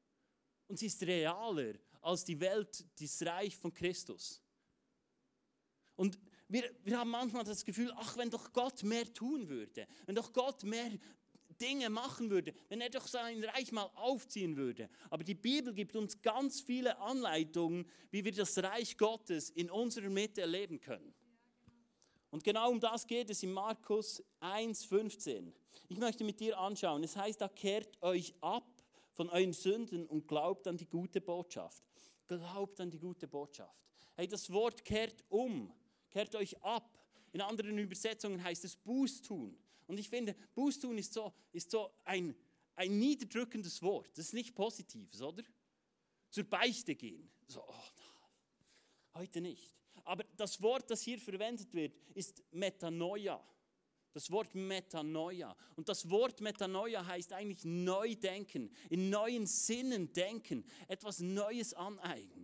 Und 0.68 0.78
sie 0.78 0.88
ist 0.88 1.02
realer 1.04 1.74
als 2.02 2.24
die 2.24 2.40
Welt, 2.40 2.86
das 3.00 3.22
Reich 3.24 3.56
von 3.58 3.74
Christus. 3.74 4.42
Und 5.96 6.20
wir, 6.48 6.70
wir 6.84 6.98
haben 6.98 7.10
manchmal 7.10 7.44
das 7.44 7.66
Gefühl, 7.66 7.92
ach, 7.96 8.16
wenn 8.18 8.30
doch 8.30 8.54
Gott 8.54 8.84
mehr 8.84 9.12
tun 9.14 9.50
würde, 9.50 9.88
wenn 10.06 10.16
doch 10.16 10.32
Gott 10.32 10.64
mehr 10.64 10.92
Dinge 11.62 11.90
machen 11.90 12.30
würde, 12.30 12.54
wenn 12.70 12.82
er 12.82 12.90
doch 12.90 13.08
sein 13.08 13.44
Reich 13.44 13.72
mal 13.72 13.90
aufziehen 13.96 14.56
würde. 14.56 14.90
Aber 15.10 15.24
die 15.24 15.36
Bibel 15.36 15.74
gibt 15.74 15.96
uns 15.96 16.22
ganz 16.22 16.62
viele 16.62 16.98
Anleitungen, 17.00 17.90
wie 18.12 18.24
wir 18.24 18.32
das 18.32 18.58
Reich 18.58 18.98
Gottes 18.98 19.50
in 19.50 19.70
unserer 19.70 20.10
Mitte 20.10 20.42
erleben 20.42 20.80
können. 20.80 21.14
Und 22.30 22.44
genau 22.44 22.70
um 22.70 22.80
das 22.80 23.08
geht 23.08 23.30
es 23.30 23.42
in 23.44 23.52
Markus 23.52 24.24
1,15. 24.42 25.54
Ich 25.88 25.98
möchte 25.98 26.24
mit 26.24 26.40
dir 26.40 26.58
anschauen. 26.58 27.04
Es 27.04 27.16
heißt, 27.16 27.40
da 27.40 27.48
kehrt 27.48 28.02
euch 28.02 28.34
ab 28.42 28.68
von 29.14 29.30
euren 29.30 29.54
Sünden 29.54 30.06
und 30.06 30.28
glaubt 30.28 30.68
an 30.68 30.78
die 30.78 30.88
gute 30.88 31.22
Botschaft. 31.22 31.84
Glaubt 32.28 32.80
an 32.80 32.92
die 32.92 33.00
gute 33.00 33.28
Botschaft. 33.28 33.76
Hey, 34.16 34.28
das 34.28 34.52
Wort 34.52 34.84
kehrt 34.84 35.24
um, 35.30 35.74
kehrt 36.10 36.36
euch 36.36 36.62
ab. 36.62 36.98
In 37.32 37.42
anderen 37.42 37.78
Übersetzungen 37.78 38.44
heißt 38.44 38.66
es 38.66 38.76
Buß 38.76 39.22
tun. 39.22 39.58
Und 39.88 40.00
ich 40.00 40.10
finde, 40.10 40.36
Buß 40.54 40.80
tun 40.80 40.98
ist 40.98 41.14
so, 41.14 41.34
ist 41.52 41.72
so 41.72 41.92
ein, 42.04 42.36
ein 42.76 43.00
niederdrückendes 43.00 43.82
Wort. 43.82 44.10
Das 44.18 44.26
ist 44.26 44.34
nicht 44.34 44.54
positives, 44.54 45.22
oder? 45.22 45.44
Zur 46.30 46.44
Beichte 46.44 46.96
gehen. 46.96 47.32
So, 47.48 47.64
oh, 47.66 47.74
heute 49.14 49.42
nicht. 49.42 49.74
Aber 50.04 50.24
das 50.36 50.62
Wort, 50.62 50.90
das 50.92 51.02
hier 51.02 51.20
verwendet 51.20 51.74
wird, 51.74 51.96
ist 52.14 52.44
Metanoia. 52.52 53.44
Das 54.14 54.32
Wort 54.32 54.56
Metanoia. 54.56 55.56
Und 55.76 55.90
das 55.90 56.10
Wort 56.10 56.42
Metanoia 56.42 57.06
heißt 57.06 57.34
eigentlich 57.34 57.64
neu 57.64 58.16
denken, 58.16 58.72
in 58.90 59.10
neuen 59.10 59.46
Sinnen 59.46 60.12
denken, 60.12 60.66
etwas 60.88 61.20
Neues 61.20 61.74
aneignen. 61.74 62.37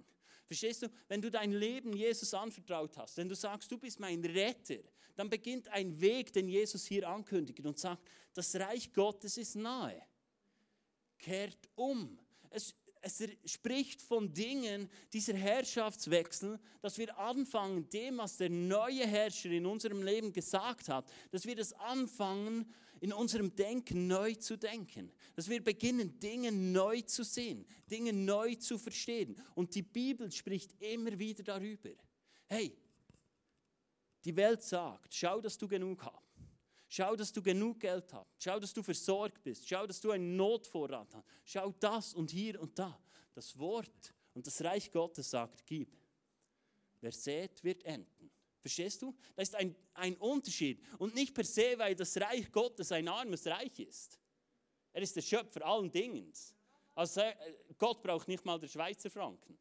Verstehst 0.45 0.83
du? 0.83 0.87
Wenn 1.07 1.21
du 1.21 1.31
dein 1.31 1.51
Leben 1.51 1.93
Jesus 1.93 2.33
anvertraut 2.33 2.97
hast, 2.97 3.17
wenn 3.17 3.29
du 3.29 3.35
sagst, 3.35 3.71
du 3.71 3.77
bist 3.77 3.99
mein 3.99 4.23
Retter, 4.23 4.79
dann 5.15 5.29
beginnt 5.29 5.67
ein 5.69 5.99
Weg, 6.01 6.33
den 6.33 6.49
Jesus 6.49 6.85
hier 6.85 7.07
ankündigt 7.07 7.65
und 7.65 7.77
sagt, 7.77 8.09
das 8.33 8.55
Reich 8.55 8.91
Gottes 8.93 9.37
ist 9.37 9.55
nahe. 9.55 10.01
Kehrt 11.17 11.69
um. 11.75 12.19
Es, 12.49 12.75
es 13.01 13.23
spricht 13.45 14.01
von 14.01 14.33
Dingen, 14.33 14.89
dieser 15.11 15.35
Herrschaftswechsel, 15.35 16.59
dass 16.81 16.97
wir 16.97 17.17
anfangen, 17.17 17.87
dem, 17.89 18.17
was 18.17 18.37
der 18.37 18.49
neue 18.49 19.05
Herrscher 19.05 19.51
in 19.51 19.65
unserem 19.65 20.01
Leben 20.01 20.33
gesagt 20.33 20.89
hat, 20.89 21.11
dass 21.31 21.45
wir 21.45 21.55
das 21.55 21.73
anfangen, 21.73 22.73
in 23.03 23.11
unserem 23.11 23.53
Denken 23.53 24.07
neu 24.07 24.33
zu 24.35 24.57
denken. 24.57 25.11
Dass 25.35 25.49
wir 25.49 25.61
beginnen, 25.61 26.17
Dinge 26.21 26.53
neu 26.53 27.01
zu 27.01 27.25
sehen, 27.25 27.65
Dinge 27.91 28.13
neu 28.13 28.55
zu 28.55 28.77
verstehen. 28.77 29.35
Und 29.55 29.75
die 29.75 29.81
Bibel 29.81 30.31
spricht 30.31 30.81
immer 30.81 31.19
wieder 31.19 31.43
darüber. 31.43 31.89
Hey, 32.47 32.73
die 34.23 34.33
Welt 34.37 34.63
sagt, 34.63 35.13
schau, 35.13 35.41
dass 35.41 35.57
du 35.57 35.67
genug 35.67 36.01
hast. 36.01 36.23
Schau, 36.87 37.13
dass 37.17 37.33
du 37.33 37.41
genug 37.41 37.81
Geld 37.81 38.13
hast. 38.13 38.41
Schau, 38.41 38.57
dass 38.57 38.73
du 38.73 38.81
versorgt 38.81 39.43
bist. 39.43 39.67
Schau, 39.67 39.85
dass 39.85 39.99
du 39.99 40.11
einen 40.11 40.37
Notvorrat 40.37 41.13
hast. 41.13 41.27
Schau 41.43 41.73
das 41.81 42.13
und 42.13 42.31
hier 42.31 42.61
und 42.61 42.79
da. 42.79 42.97
Das 43.33 43.59
Wort 43.59 44.13
und 44.33 44.47
das 44.47 44.63
Reich 44.63 44.89
Gottes 44.89 45.29
sagt, 45.29 45.65
gib. 45.65 45.93
Wer 47.01 47.11
sät, 47.11 47.61
wird 47.65 47.83
ernten. 47.83 48.12
Verstehst 48.63 49.01
du? 49.01 49.13
Das 49.35 49.49
ist 49.49 49.55
ein, 49.55 49.75
ein 49.93 50.15
Unterschied. 50.15 50.81
Und 50.97 51.13
nicht 51.15 51.33
per 51.33 51.43
se, 51.43 51.77
weil 51.77 51.95
das 51.95 52.15
Reich 52.15 52.49
Gottes 52.49 52.93
ein 52.93 53.09
armes 53.09 53.45
Reich 53.45 53.77
ist. 53.77 54.17
Er 54.93 55.01
ist 55.01 55.17
der 55.17 55.21
Schöpfer 55.21 55.65
allen 55.65 55.91
Dingen. 55.91 56.31
Also 56.95 57.19
äh, 57.19 57.35
Gott 57.77 58.01
braucht 58.01 58.29
nicht 58.29 58.45
mal 58.45 58.57
der 58.57 58.69
Schweizer 58.69 59.09
Franken. 59.09 59.59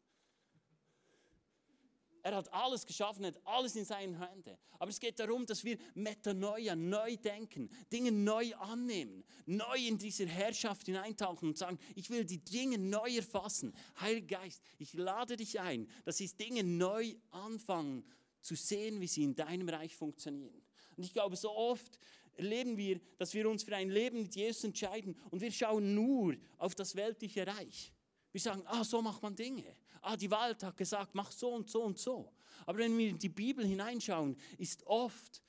Er 2.23 2.37
hat 2.37 2.53
alles 2.53 2.87
geschaffen, 2.87 3.27
hat 3.27 3.45
alles 3.45 3.75
in 3.75 3.85
seinen 3.85 4.17
Händen. 4.17 4.57
Aber 4.79 4.89
es 4.89 5.01
geht 5.01 5.19
darum, 5.19 5.45
dass 5.47 5.65
wir 5.65 5.77
Metanoia, 5.95 6.77
neu 6.77 7.17
denken, 7.17 7.69
Dinge 7.93 8.13
neu 8.13 8.55
annehmen, 8.55 9.25
neu 9.47 9.79
in 9.79 9.99
diese 9.99 10.27
Herrschaft 10.27 10.87
hineintauchen 10.87 11.49
und 11.49 11.59
sagen, 11.59 11.81
ich 11.97 12.09
will 12.09 12.25
die 12.25 12.39
Dinge 12.39 12.79
neu 12.79 13.17
erfassen. 13.17 13.75
Heiliger 13.99 14.39
Geist, 14.39 14.63
ich 14.79 14.93
lade 14.93 15.37
dich 15.37 15.59
ein, 15.59 15.89
dass 16.05 16.19
die 16.19 16.29
Dinge 16.29 16.63
neu 16.63 17.17
anfangen 17.33 18.05
zu 18.43 18.55
sehen, 18.55 19.01
wie 19.01 19.07
sie 19.07 19.25
in 19.25 19.35
deinem 19.35 19.69
Reich 19.69 19.97
funktionieren. 19.97 20.63
Und 20.97 21.05
ich 21.05 21.13
glaube, 21.13 21.37
so 21.37 21.51
oft 21.51 21.99
erleben 22.35 22.77
wir, 22.77 23.01
dass 23.19 23.35
wir 23.35 23.49
uns 23.49 23.63
für 23.63 23.75
ein 23.77 23.91
Leben 23.91 24.23
mit 24.23 24.35
Jesus 24.35 24.65
entscheiden 24.65 25.17
und 25.31 25.41
wir 25.41 25.53
schauen 25.53 25.95
nur 25.95 26.37
auf 26.59 26.75
das 26.75 26.95
weltliche 26.97 27.47
Reich. 27.47 27.93
Wir 28.33 28.41
sagen, 28.41 28.63
ah, 28.67 28.85
so 28.85 29.03
macht 29.03 29.23
man 29.23 29.37
Dinge. 29.37 29.77
Ah, 30.01 30.17
die 30.17 30.31
Welt 30.31 30.63
hat 30.63 30.77
gesagt, 30.77 31.15
mach 31.15 31.31
so 31.31 31.51
und 31.51 31.71
so 31.71 31.83
und 31.83 31.99
so. 31.99 32.33
Aber 32.67 32.79
wenn 32.79 32.97
wir 32.97 33.11
in 33.11 33.19
die 33.19 33.29
Bibel 33.29 33.65
hineinschauen, 33.65 34.37
ist 34.59 34.87
oft, 34.87 35.43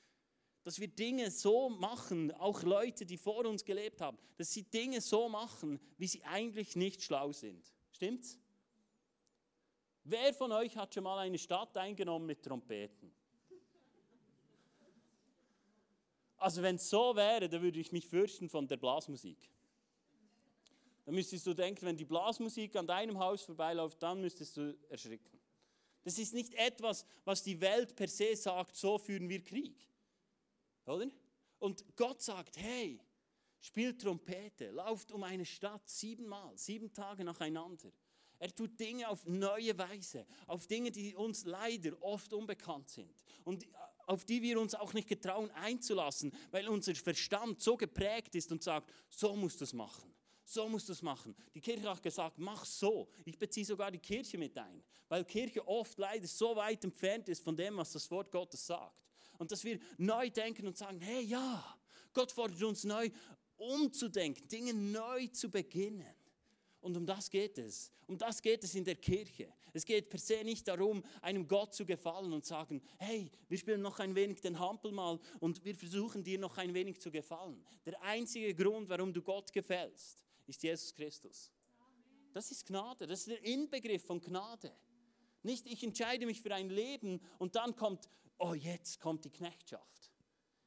dass 0.62 0.78
wir 0.78 0.88
Dinge 0.88 1.30
so 1.30 1.68
machen, 1.68 2.32
auch 2.32 2.62
Leute, 2.62 3.04
die 3.04 3.16
vor 3.16 3.44
uns 3.46 3.64
gelebt 3.64 4.00
haben, 4.00 4.18
dass 4.36 4.52
sie 4.52 4.62
Dinge 4.62 5.00
so 5.00 5.28
machen, 5.28 5.80
wie 5.98 6.06
sie 6.06 6.22
eigentlich 6.24 6.76
nicht 6.76 7.02
schlau 7.02 7.32
sind. 7.32 7.72
Stimmt's? 7.90 8.38
Wer 10.04 10.34
von 10.34 10.52
euch 10.52 10.76
hat 10.76 10.92
schon 10.92 11.04
mal 11.04 11.18
eine 11.18 11.38
Stadt 11.38 11.76
eingenommen 11.76 12.26
mit 12.26 12.42
Trompeten? 12.42 13.10
Also 16.36 16.60
wenn 16.60 16.76
es 16.76 16.90
so 16.90 17.16
wäre, 17.16 17.48
dann 17.48 17.62
würde 17.62 17.80
ich 17.80 17.90
mich 17.90 18.06
fürchten 18.06 18.50
von 18.50 18.68
der 18.68 18.76
Blasmusik. 18.76 19.50
Dann 21.06 21.14
müsstest 21.14 21.46
du 21.46 21.54
denken, 21.54 21.86
wenn 21.86 21.96
die 21.96 22.04
Blasmusik 22.04 22.76
an 22.76 22.86
deinem 22.86 23.18
Haus 23.18 23.42
vorbeiläuft, 23.42 24.02
dann 24.02 24.20
müsstest 24.20 24.58
du 24.58 24.76
erschrecken. 24.90 25.40
Das 26.02 26.18
ist 26.18 26.34
nicht 26.34 26.54
etwas, 26.54 27.06
was 27.24 27.42
die 27.42 27.58
Welt 27.62 27.96
per 27.96 28.08
se 28.08 28.36
sagt, 28.36 28.76
so 28.76 28.98
führen 28.98 29.26
wir 29.30 29.42
Krieg. 29.42 29.88
Oder? 30.84 31.08
Und 31.58 31.96
Gott 31.96 32.20
sagt, 32.20 32.58
hey, 32.58 33.00
spielt 33.58 34.02
Trompete, 34.02 34.70
lauft 34.70 35.12
um 35.12 35.22
eine 35.22 35.46
Stadt 35.46 35.88
siebenmal, 35.88 36.58
sieben 36.58 36.92
Tage 36.92 37.24
nacheinander. 37.24 37.90
Er 38.44 38.54
tut 38.54 38.78
Dinge 38.78 39.08
auf 39.08 39.24
neue 39.24 39.78
Weise, 39.78 40.26
auf 40.46 40.66
Dinge, 40.66 40.90
die 40.90 41.14
uns 41.14 41.46
leider 41.46 41.92
oft 42.02 42.30
unbekannt 42.34 42.90
sind 42.90 43.24
und 43.42 43.66
auf 44.06 44.26
die 44.26 44.42
wir 44.42 44.60
uns 44.60 44.74
auch 44.74 44.92
nicht 44.92 45.08
getrauen 45.08 45.50
einzulassen, 45.52 46.30
weil 46.50 46.68
unser 46.68 46.94
Verstand 46.94 47.62
so 47.62 47.74
geprägt 47.74 48.34
ist 48.34 48.52
und 48.52 48.62
sagt, 48.62 48.92
so 49.08 49.34
musst 49.34 49.62
du 49.62 49.64
es 49.64 49.72
machen. 49.72 50.14
So 50.44 50.68
musst 50.68 50.90
du 50.90 50.92
es 50.92 51.00
machen. 51.00 51.34
Die 51.54 51.60
Kirche 51.62 51.88
hat 51.88 52.02
gesagt, 52.02 52.36
mach 52.36 52.66
so. 52.66 53.08
Ich 53.24 53.38
beziehe 53.38 53.64
sogar 53.64 53.90
die 53.90 53.98
Kirche 53.98 54.36
mit 54.36 54.58
ein, 54.58 54.84
weil 55.08 55.24
Kirche 55.24 55.66
oft 55.66 55.98
leider 55.98 56.26
so 56.26 56.54
weit 56.54 56.84
entfernt 56.84 57.30
ist 57.30 57.42
von 57.42 57.56
dem, 57.56 57.78
was 57.78 57.92
das 57.92 58.10
Wort 58.10 58.30
Gottes 58.30 58.66
sagt. 58.66 59.06
Und 59.38 59.52
dass 59.52 59.64
wir 59.64 59.78
neu 59.96 60.28
denken 60.28 60.66
und 60.66 60.76
sagen, 60.76 61.00
hey 61.00 61.22
ja, 61.22 61.78
Gott 62.12 62.30
fordert 62.30 62.62
uns 62.62 62.84
neu 62.84 63.08
umzudenken, 63.56 64.46
Dinge 64.48 64.74
neu 64.74 65.28
zu 65.28 65.50
beginnen. 65.50 66.14
Und 66.84 66.98
um 66.98 67.06
das 67.06 67.30
geht 67.30 67.56
es. 67.56 67.90
Um 68.06 68.18
das 68.18 68.42
geht 68.42 68.62
es 68.62 68.74
in 68.74 68.84
der 68.84 68.96
Kirche. 68.96 69.50
Es 69.72 69.86
geht 69.86 70.10
per 70.10 70.18
se 70.18 70.44
nicht 70.44 70.68
darum, 70.68 71.02
einem 71.22 71.48
Gott 71.48 71.72
zu 71.72 71.86
gefallen 71.86 72.30
und 72.34 72.44
sagen, 72.44 72.82
hey, 72.98 73.30
wir 73.48 73.56
spielen 73.56 73.80
noch 73.80 73.98
ein 74.00 74.14
wenig 74.14 74.42
den 74.42 74.58
Hampel 74.58 74.92
mal 74.92 75.18
und 75.40 75.64
wir 75.64 75.74
versuchen 75.74 76.22
dir 76.22 76.38
noch 76.38 76.58
ein 76.58 76.74
wenig 76.74 77.00
zu 77.00 77.10
gefallen. 77.10 77.64
Der 77.86 78.02
einzige 78.02 78.54
Grund, 78.54 78.90
warum 78.90 79.14
du 79.14 79.22
Gott 79.22 79.50
gefällst, 79.50 80.22
ist 80.46 80.62
Jesus 80.62 80.94
Christus. 80.94 81.50
Das 82.34 82.50
ist 82.50 82.66
Gnade, 82.66 83.06
das 83.06 83.20
ist 83.20 83.28
der 83.28 83.42
Inbegriff 83.42 84.04
von 84.04 84.20
Gnade. 84.20 84.70
Nicht, 85.42 85.66
ich 85.66 85.82
entscheide 85.82 86.26
mich 86.26 86.42
für 86.42 86.54
ein 86.54 86.68
Leben 86.68 87.18
und 87.38 87.56
dann 87.56 87.74
kommt, 87.74 88.10
oh, 88.36 88.52
jetzt 88.52 89.00
kommt 89.00 89.24
die 89.24 89.30
Knechtschaft. 89.30 90.12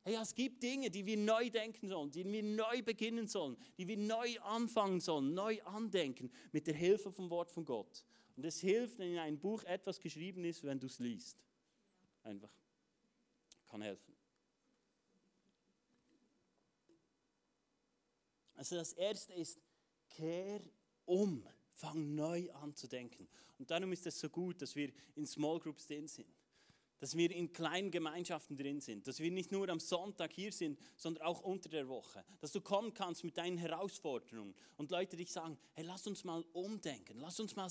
Hey, 0.08 0.16
es 0.16 0.34
gibt 0.34 0.64
Dinge, 0.64 0.90
die 0.90 1.06
wir 1.06 1.18
neu 1.18 1.50
denken 1.50 1.90
sollen, 1.90 2.10
die 2.10 2.24
wir 2.24 2.42
neu 2.42 2.82
beginnen 2.82 3.28
sollen, 3.28 3.58
die 3.78 3.86
wir 3.90 3.98
neu 3.98 4.40
anfangen 4.40 5.02
sollen, 5.02 5.34
neu 5.34 5.62
andenken, 5.64 6.32
mit 6.54 6.66
der 6.66 6.76
Hilfe 6.76 7.12
vom 7.12 7.30
Wort 7.30 7.52
von 7.52 7.66
Gott. 7.66 8.06
Und 8.38 8.46
es 8.46 8.62
hilft, 8.62 9.00
wenn 9.00 9.12
in 9.12 9.18
einem 9.18 9.38
Buch 9.38 9.66
etwas 9.66 10.00
geschrieben 10.00 10.46
ist, 10.46 10.64
wenn 10.64 10.80
du 10.80 10.88
es 10.88 11.00
liest. 11.00 11.44
Einfach. 12.24 12.50
Kann 13.70 13.82
helfen. 13.82 14.16
Also 18.56 18.78
das 18.78 18.94
Erste 18.94 19.34
ist, 19.34 19.60
kehr 20.08 20.62
um, 21.04 21.46
fang 21.74 22.16
neu 22.16 22.50
an 22.54 22.74
zu 22.74 22.88
denken. 22.88 23.28
Und 23.60 23.70
darum 23.70 23.92
ist 23.92 24.08
es 24.08 24.18
so 24.18 24.30
gut, 24.30 24.62
dass 24.62 24.74
wir 24.74 24.90
in 25.16 25.28
Small 25.28 25.60
Groups 25.60 25.86
drin 25.86 26.08
sind 26.08 26.37
dass 27.00 27.16
wir 27.16 27.32
in 27.32 27.52
kleinen 27.54 27.92
Gemeinschaften 27.92 28.58
drin 28.58 28.82
sind, 28.82 29.08
dass 29.08 29.20
wir 29.20 29.32
nicht 29.32 29.52
nur 29.52 29.70
am 29.70 29.80
Sonntag 29.80 30.34
hier 30.34 30.52
sind, 30.52 30.80
sondern 30.96 31.24
auch 31.24 31.42
unter 31.42 31.70
der 31.70 31.88
Woche, 31.88 32.24
dass 32.40 32.52
du 32.52 32.62
kommen 32.62 32.94
kannst 32.94 33.24
mit 33.24 33.38
deinen 33.38 33.58
Herausforderungen. 33.58 34.56
Und 34.78 34.92
Leute 34.92 35.16
dich 35.16 35.32
sagen, 35.32 35.58
hey, 35.74 35.86
lass 35.86 36.08
uns 36.08 36.24
mal 36.24 36.44
umdenken, 36.54 37.20
lass 37.20 37.40
uns 37.40 37.56
mal 37.56 37.70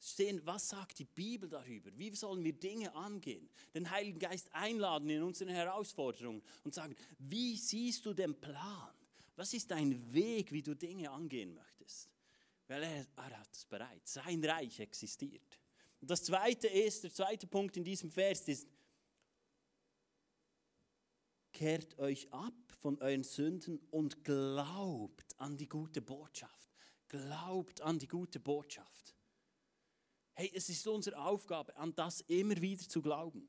sehen, 0.00 0.40
was 0.44 0.68
sagt 0.68 0.98
die 0.98 1.04
Bibel 1.04 1.48
darüber, 1.48 1.90
wie 1.96 2.14
sollen 2.14 2.42
wir 2.42 2.52
Dinge 2.52 2.94
angehen, 2.94 3.48
den 3.74 3.90
Heiligen 3.90 4.18
Geist 4.18 4.52
einladen 4.52 5.08
in 5.10 5.22
unseren 5.22 5.48
Herausforderungen 5.48 6.42
und 6.64 6.74
sagen, 6.74 6.96
wie 7.18 7.56
siehst 7.56 8.04
du 8.04 8.12
den 8.12 8.34
Plan, 8.40 8.90
was 9.36 9.52
ist 9.54 9.70
dein 9.70 10.12
Weg, 10.12 10.50
wie 10.50 10.62
du 10.62 10.74
Dinge 10.74 11.10
angehen 11.10 11.54
möchtest, 11.54 12.10
weil 12.66 12.82
er, 12.82 13.06
er 13.16 13.38
hat 13.38 13.52
es 13.52 13.64
bereit, 13.64 14.06
sein 14.06 14.44
Reich 14.44 14.80
existiert. 14.80 15.60
Und 16.06 16.10
das 16.12 16.22
zweite 16.22 16.68
ist, 16.68 17.02
der 17.02 17.12
zweite 17.12 17.48
Punkt 17.48 17.76
in 17.76 17.82
diesem 17.82 18.12
Vers 18.12 18.46
ist, 18.46 18.68
kehrt 21.52 21.98
euch 21.98 22.32
ab 22.32 22.54
von 22.80 22.96
euren 23.02 23.24
Sünden 23.24 23.80
und 23.90 24.22
glaubt 24.22 25.34
an 25.40 25.56
die 25.56 25.68
gute 25.68 26.00
Botschaft. 26.00 26.70
Glaubt 27.08 27.80
an 27.80 27.98
die 27.98 28.06
gute 28.06 28.38
Botschaft. 28.38 29.16
Hey, 30.34 30.48
es 30.54 30.68
ist 30.68 30.86
unsere 30.86 31.20
Aufgabe, 31.20 31.74
an 31.74 31.92
das 31.96 32.20
immer 32.28 32.54
wieder 32.60 32.88
zu 32.88 33.02
glauben. 33.02 33.48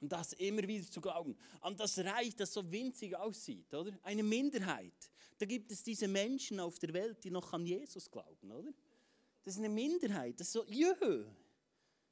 An 0.00 0.08
das 0.08 0.32
immer 0.32 0.66
wieder 0.66 0.90
zu 0.90 1.02
glauben. 1.02 1.36
An 1.60 1.76
das 1.76 1.98
Reich, 1.98 2.34
das 2.34 2.54
so 2.54 2.72
winzig 2.72 3.14
aussieht, 3.14 3.74
oder? 3.74 3.92
Eine 4.04 4.22
Minderheit. 4.22 5.10
Da 5.36 5.44
gibt 5.44 5.70
es 5.70 5.82
diese 5.82 6.08
Menschen 6.08 6.60
auf 6.60 6.78
der 6.78 6.94
Welt, 6.94 7.22
die 7.24 7.30
noch 7.30 7.52
an 7.52 7.66
Jesus 7.66 8.10
glauben, 8.10 8.52
oder? 8.52 8.72
Das 9.42 9.52
ist 9.52 9.58
eine 9.58 9.68
Minderheit. 9.68 10.40
Das 10.40 10.46
ist 10.46 10.52
so, 10.54 10.64
jöh, 10.64 11.26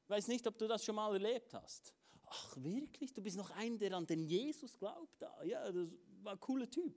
ich 0.07 0.09
weiß 0.09 0.29
nicht, 0.29 0.47
ob 0.47 0.57
du 0.57 0.69
das 0.69 0.85
schon 0.85 0.95
mal 0.95 1.11
erlebt 1.11 1.53
hast. 1.53 1.93
Ach, 2.27 2.55
wirklich? 2.55 3.13
Du 3.13 3.21
bist 3.21 3.35
noch 3.35 3.51
ein, 3.51 3.77
der 3.77 3.91
an 3.91 4.07
den 4.07 4.23
Jesus 4.25 4.79
glaubt? 4.79 5.21
Ja, 5.43 5.69
das 5.69 5.89
war 6.23 6.31
ein 6.31 6.39
cooler 6.39 6.69
Typ. 6.69 6.95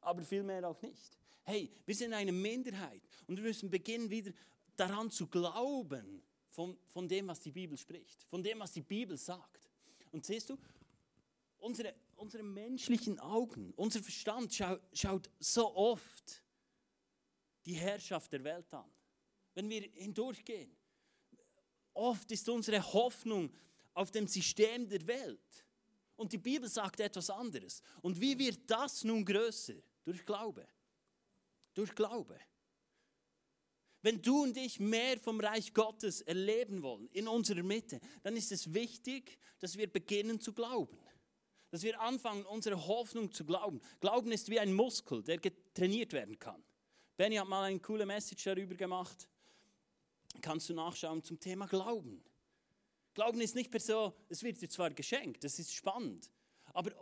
Aber 0.00 0.20
vielmehr 0.20 0.68
auch 0.68 0.82
nicht. 0.82 1.16
Hey, 1.44 1.70
wir 1.86 1.94
sind 1.94 2.12
eine 2.12 2.32
Minderheit 2.32 3.02
und 3.28 3.36
wir 3.36 3.44
müssen 3.44 3.70
beginnen, 3.70 4.10
wieder 4.10 4.32
daran 4.74 5.12
zu 5.12 5.28
glauben, 5.28 6.24
von, 6.48 6.76
von 6.88 7.06
dem, 7.06 7.28
was 7.28 7.38
die 7.38 7.52
Bibel 7.52 7.78
spricht, 7.78 8.24
von 8.24 8.42
dem, 8.42 8.58
was 8.58 8.72
die 8.72 8.82
Bibel 8.82 9.16
sagt. 9.16 9.70
Und 10.10 10.26
siehst 10.26 10.50
du, 10.50 10.58
unsere, 11.58 11.94
unsere 12.16 12.42
menschlichen 12.42 13.20
Augen, 13.20 13.72
unser 13.76 14.02
Verstand 14.02 14.52
schau, 14.52 14.76
schaut 14.92 15.30
so 15.38 15.72
oft 15.76 16.42
die 17.64 17.74
Herrschaft 17.74 18.32
der 18.32 18.42
Welt 18.42 18.74
an. 18.74 18.90
Wenn 19.54 19.68
wir 19.68 19.82
hindurchgehen, 19.94 20.76
Oft 22.00 22.32
ist 22.32 22.48
unsere 22.48 22.82
Hoffnung 22.94 23.52
auf 23.92 24.10
dem 24.10 24.26
System 24.26 24.88
der 24.88 25.06
Welt. 25.06 25.66
Und 26.16 26.32
die 26.32 26.38
Bibel 26.38 26.66
sagt 26.66 26.98
etwas 26.98 27.28
anderes. 27.28 27.82
Und 28.00 28.18
wie 28.18 28.38
wird 28.38 28.70
das 28.70 29.04
nun 29.04 29.22
größer? 29.22 29.74
Durch 30.02 30.24
Glaube. 30.24 30.66
Durch 31.74 31.94
Glaube. 31.94 32.40
Wenn 34.00 34.22
du 34.22 34.44
und 34.44 34.56
ich 34.56 34.80
mehr 34.80 35.20
vom 35.20 35.40
Reich 35.40 35.74
Gottes 35.74 36.22
erleben 36.22 36.82
wollen 36.82 37.06
in 37.12 37.28
unserer 37.28 37.62
Mitte, 37.62 38.00
dann 38.22 38.34
ist 38.34 38.50
es 38.50 38.72
wichtig, 38.72 39.38
dass 39.58 39.76
wir 39.76 39.92
beginnen 39.92 40.40
zu 40.40 40.54
glauben. 40.54 40.98
Dass 41.70 41.82
wir 41.82 42.00
anfangen, 42.00 42.46
unsere 42.46 42.86
Hoffnung 42.86 43.30
zu 43.30 43.44
glauben. 43.44 43.78
Glauben 44.00 44.32
ist 44.32 44.48
wie 44.48 44.58
ein 44.58 44.72
Muskel, 44.72 45.22
der 45.22 45.38
trainiert 45.74 46.14
werden 46.14 46.38
kann. 46.38 46.64
Benny 47.18 47.36
hat 47.36 47.46
mal 47.46 47.64
eine 47.64 47.78
coole 47.78 48.06
Message 48.06 48.44
darüber 48.44 48.74
gemacht 48.74 49.28
kannst 50.40 50.68
du 50.68 50.74
nachschauen 50.74 51.22
zum 51.22 51.38
Thema 51.38 51.66
Glauben. 51.66 52.22
Glauben 53.14 53.40
ist 53.40 53.54
nicht 53.54 53.70
per 53.70 53.80
se, 53.80 54.14
es 54.28 54.42
wird 54.42 54.60
dir 54.60 54.68
zwar 54.68 54.90
geschenkt, 54.90 55.44
das 55.44 55.58
ist 55.58 55.74
spannend, 55.74 56.30
aber 56.72 56.92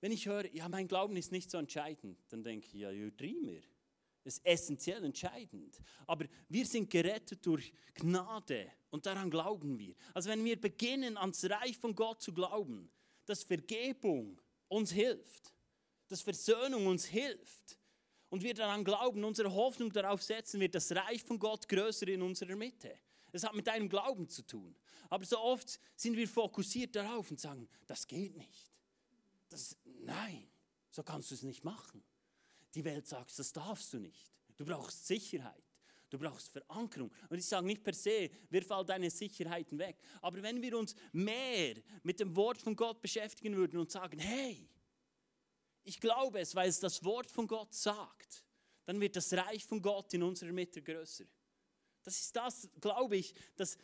wenn 0.00 0.12
ich 0.12 0.26
höre, 0.26 0.52
ja, 0.54 0.68
mein 0.68 0.86
Glauben 0.86 1.16
ist 1.16 1.32
nicht 1.32 1.50
so 1.50 1.58
entscheidend, 1.58 2.18
dann 2.28 2.44
denke 2.44 2.66
ich, 2.66 2.74
ja, 2.74 2.90
you 2.90 3.10
dreamer. 3.10 3.60
Das 4.24 4.34
ist 4.34 4.46
essentiell 4.46 5.04
entscheidend. 5.04 5.80
Aber 6.06 6.26
wir 6.48 6.66
sind 6.66 6.90
gerettet 6.90 7.44
durch 7.46 7.72
Gnade 7.94 8.70
und 8.90 9.06
daran 9.06 9.30
glauben 9.30 9.78
wir. 9.78 9.94
Also 10.12 10.28
wenn 10.28 10.44
wir 10.44 10.60
beginnen, 10.60 11.16
ans 11.16 11.44
Reich 11.48 11.78
von 11.78 11.94
Gott 11.94 12.20
zu 12.20 12.32
glauben, 12.32 12.90
dass 13.24 13.42
Vergebung 13.42 14.40
uns 14.68 14.92
hilft, 14.92 15.54
dass 16.08 16.20
Versöhnung 16.20 16.86
uns 16.86 17.06
hilft, 17.06 17.77
und 18.30 18.42
wir 18.42 18.54
daran 18.54 18.84
glauben, 18.84 19.24
unsere 19.24 19.52
Hoffnung 19.52 19.92
darauf 19.92 20.22
setzen, 20.22 20.60
wird 20.60 20.74
das 20.74 20.92
Reich 20.92 21.22
von 21.22 21.38
Gott 21.38 21.68
größer 21.68 22.08
in 22.08 22.22
unserer 22.22 22.56
Mitte. 22.56 22.94
Es 23.32 23.44
hat 23.44 23.54
mit 23.54 23.66
deinem 23.66 23.88
Glauben 23.88 24.28
zu 24.28 24.42
tun. 24.46 24.74
Aber 25.10 25.24
so 25.24 25.38
oft 25.38 25.78
sind 25.96 26.16
wir 26.16 26.28
fokussiert 26.28 26.94
darauf 26.94 27.30
und 27.30 27.40
sagen, 27.40 27.68
das 27.86 28.06
geht 28.06 28.36
nicht. 28.36 28.72
Das, 29.48 29.76
nein, 29.84 30.46
so 30.90 31.02
kannst 31.02 31.30
du 31.30 31.34
es 31.34 31.42
nicht 31.42 31.64
machen. 31.64 32.02
Die 32.74 32.84
Welt 32.84 33.06
sagt, 33.06 33.38
das 33.38 33.52
darfst 33.52 33.92
du 33.92 33.98
nicht. 33.98 34.32
Du 34.56 34.64
brauchst 34.64 35.06
Sicherheit. 35.06 35.62
Du 36.10 36.18
brauchst 36.18 36.48
Verankerung. 36.48 37.10
Und 37.28 37.38
ich 37.38 37.46
sage 37.46 37.66
nicht 37.66 37.84
per 37.84 37.92
se, 37.92 38.30
wirf 38.50 38.70
all 38.70 38.84
deine 38.84 39.10
Sicherheiten 39.10 39.78
weg. 39.78 39.98
Aber 40.22 40.42
wenn 40.42 40.60
wir 40.62 40.78
uns 40.78 40.94
mehr 41.12 41.76
mit 42.02 42.18
dem 42.20 42.34
Wort 42.34 42.60
von 42.60 42.74
Gott 42.74 43.00
beschäftigen 43.00 43.56
würden 43.56 43.78
und 43.78 43.90
sagen, 43.90 44.18
hey, 44.18 44.68
ich 45.88 46.00
glaube 46.00 46.40
es, 46.40 46.54
weil 46.54 46.68
es 46.68 46.80
das 46.80 47.02
Wort 47.02 47.30
von 47.30 47.46
Gott 47.46 47.72
sagt, 47.72 48.44
dann 48.84 49.00
wird 49.00 49.16
das 49.16 49.32
Reich 49.32 49.64
von 49.64 49.80
Gott 49.80 50.12
in 50.12 50.22
unserer 50.22 50.52
Mitte 50.52 50.82
größer. 50.82 51.24
Das 52.02 52.20
ist 52.20 52.36
das, 52.36 52.68
glaube 52.80 53.16
ich, 53.16 53.34
dass 53.56 53.78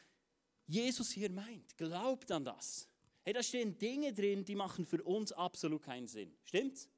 Jesus 0.66 1.10
hier 1.10 1.30
meint. 1.30 1.76
Glaubt 1.76 2.30
an 2.30 2.44
das. 2.44 2.88
Hey, 3.22 3.32
da 3.32 3.42
stehen 3.42 3.78
Dinge 3.78 4.12
drin, 4.12 4.44
die 4.44 4.54
machen 4.54 4.84
für 4.84 5.02
uns 5.02 5.32
absolut 5.32 5.82
keinen 5.82 6.06
Sinn. 6.06 6.36
Stimmt's? 6.44 6.90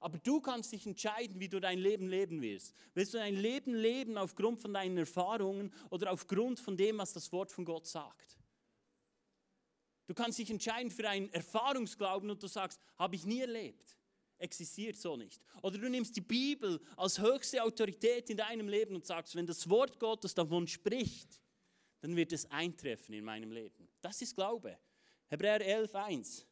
Aber 0.00 0.18
du 0.18 0.38
kannst 0.42 0.72
dich 0.72 0.86
entscheiden, 0.86 1.40
wie 1.40 1.48
du 1.48 1.60
dein 1.60 1.78
Leben 1.78 2.08
leben 2.08 2.42
willst. 2.42 2.74
Willst 2.92 3.14
du 3.14 3.18
dein 3.18 3.36
Leben 3.36 3.74
leben 3.74 4.18
aufgrund 4.18 4.60
von 4.60 4.74
deinen 4.74 4.98
Erfahrungen 4.98 5.72
oder 5.88 6.12
aufgrund 6.12 6.60
von 6.60 6.76
dem, 6.76 6.98
was 6.98 7.14
das 7.14 7.32
Wort 7.32 7.50
von 7.50 7.64
Gott 7.64 7.86
sagt? 7.86 8.38
Du 10.06 10.14
kannst 10.14 10.38
dich 10.38 10.50
entscheiden 10.50 10.90
für 10.90 11.08
einen 11.08 11.32
Erfahrungsglauben 11.32 12.30
und 12.30 12.42
du 12.42 12.46
sagst, 12.46 12.78
habe 12.96 13.16
ich 13.16 13.24
nie 13.24 13.40
erlebt. 13.40 13.96
Existiert 14.38 14.96
so 14.96 15.16
nicht. 15.16 15.40
Oder 15.62 15.78
du 15.78 15.88
nimmst 15.88 16.16
die 16.16 16.20
Bibel 16.20 16.80
als 16.96 17.18
höchste 17.18 17.62
Autorität 17.62 18.28
in 18.30 18.36
deinem 18.36 18.68
Leben 18.68 18.94
und 18.94 19.06
sagst, 19.06 19.34
wenn 19.36 19.46
das 19.46 19.68
Wort 19.68 19.98
Gottes 19.98 20.34
davon 20.34 20.66
spricht, 20.66 21.40
dann 22.00 22.16
wird 22.16 22.32
es 22.32 22.50
eintreffen 22.50 23.14
in 23.14 23.24
meinem 23.24 23.50
Leben. 23.50 23.88
Das 24.02 24.20
ist 24.20 24.34
Glaube. 24.34 24.78
Hebräer 25.28 25.60
11, 25.60 25.94
1. 25.94 26.46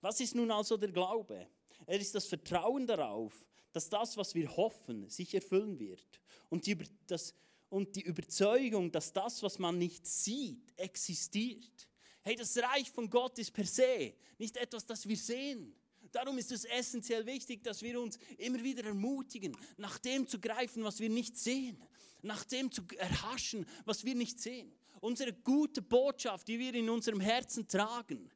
Was 0.00 0.20
ist 0.20 0.34
nun 0.34 0.50
also 0.50 0.76
der 0.76 0.90
Glaube? 0.90 1.46
Er 1.86 2.00
ist 2.00 2.14
das 2.14 2.26
Vertrauen 2.26 2.86
darauf, 2.86 3.46
dass 3.72 3.88
das, 3.88 4.16
was 4.16 4.34
wir 4.34 4.56
hoffen, 4.56 5.08
sich 5.08 5.34
erfüllen 5.34 5.78
wird. 5.78 6.20
Und 6.48 6.66
die, 6.66 6.76
das, 7.06 7.34
und 7.68 7.94
die 7.94 8.02
Überzeugung, 8.02 8.90
dass 8.90 9.12
das, 9.12 9.42
was 9.42 9.58
man 9.58 9.78
nicht 9.78 10.06
sieht, 10.06 10.72
existiert. 10.76 11.85
Hey, 12.26 12.34
das 12.34 12.56
Reich 12.58 12.90
von 12.90 13.08
Gott 13.08 13.38
ist 13.38 13.52
per 13.52 13.64
se 13.64 14.12
nicht 14.36 14.56
etwas, 14.56 14.84
das 14.84 15.06
wir 15.06 15.16
sehen. 15.16 15.72
Darum 16.10 16.36
ist 16.38 16.50
es 16.50 16.64
essentiell 16.64 17.24
wichtig, 17.24 17.62
dass 17.62 17.82
wir 17.82 18.00
uns 18.00 18.18
immer 18.36 18.60
wieder 18.64 18.82
ermutigen, 18.82 19.56
nach 19.76 19.96
dem 19.98 20.26
zu 20.26 20.40
greifen, 20.40 20.82
was 20.82 20.98
wir 20.98 21.08
nicht 21.08 21.36
sehen, 21.38 21.80
nach 22.22 22.42
dem 22.42 22.72
zu 22.72 22.82
erhaschen, 22.98 23.64
was 23.84 24.04
wir 24.04 24.16
nicht 24.16 24.40
sehen. 24.40 24.76
Unsere 25.00 25.32
gute 25.32 25.80
Botschaft, 25.80 26.48
die 26.48 26.58
wir 26.58 26.74
in 26.74 26.90
unserem 26.90 27.20
Herzen 27.20 27.68
tragen, 27.68 28.28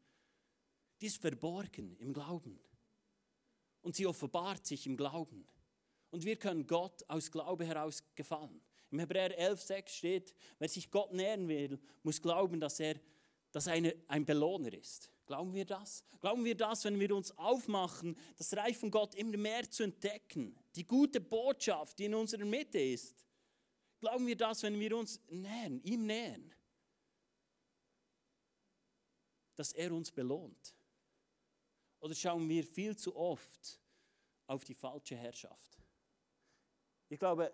die 1.01 1.07
ist 1.07 1.21
verborgen 1.21 1.97
im 1.97 2.13
Glauben 2.13 2.61
und 3.83 3.97
sie 3.97 4.07
offenbart 4.07 4.65
sich 4.69 4.87
im 4.87 4.97
Glauben. 4.97 5.49
Und 6.11 6.25
wir 6.25 6.37
können 6.37 6.65
Gott 6.65 7.03
aus 7.09 7.29
Glaube 7.33 7.67
heraus 7.67 8.05
gefallen. 8.15 8.61
Im 8.93 9.01
Hebräer 9.01 9.37
11,6 9.37 9.89
steht, 9.89 10.35
wer 10.61 10.69
sich 10.69 10.93
Gott 10.93 11.13
nähern 11.13 11.49
will, 11.49 11.81
muss 12.05 12.23
glauben, 12.23 12.61
dass 12.61 12.79
er 12.79 13.01
dass 13.53 13.69
eine, 13.69 13.95
ein 14.09 14.25
Belohner 14.25 14.73
ist. 14.73 15.11
Glauben 15.27 15.55
wir 15.55 15.65
das? 15.65 16.05
Glauben 16.21 16.45
wir 16.45 16.57
das, 16.57 16.85
wenn 16.85 16.99
wir 16.99 17.15
uns 17.15 17.37
aufmachen, 17.39 18.17
das 18.37 18.55
Reich 18.57 18.77
von 18.77 18.91
Gott 18.91 19.15
immer 19.15 19.37
mehr 19.37 19.71
zu 19.71 19.85
entdecken? 19.85 20.57
Die 20.75 20.85
gute 20.85 21.21
Botschaft, 21.21 21.99
die 21.99 22.07
in 22.07 22.15
unserer 22.15 22.45
Mitte 22.45 22.81
ist. 22.81 23.25
Glauben 24.01 24.27
wir 24.27 24.37
das, 24.37 24.63
wenn 24.63 24.79
wir 24.79 24.97
uns 24.97 25.21
nähern, 25.29 25.81
ihm 25.83 26.07
nähern? 26.07 26.53
Dass 29.55 29.73
er 29.73 29.93
uns 29.93 30.11
belohnt. 30.11 30.75
Oder 32.01 32.15
schauen 32.15 32.49
wir 32.49 32.65
viel 32.65 32.97
zu 32.97 33.15
oft 33.15 33.79
auf 34.47 34.65
die 34.65 34.75
falsche 34.75 35.17
Herrschaft? 35.17 35.79
Ich 37.09 37.19
glaube, 37.19 37.53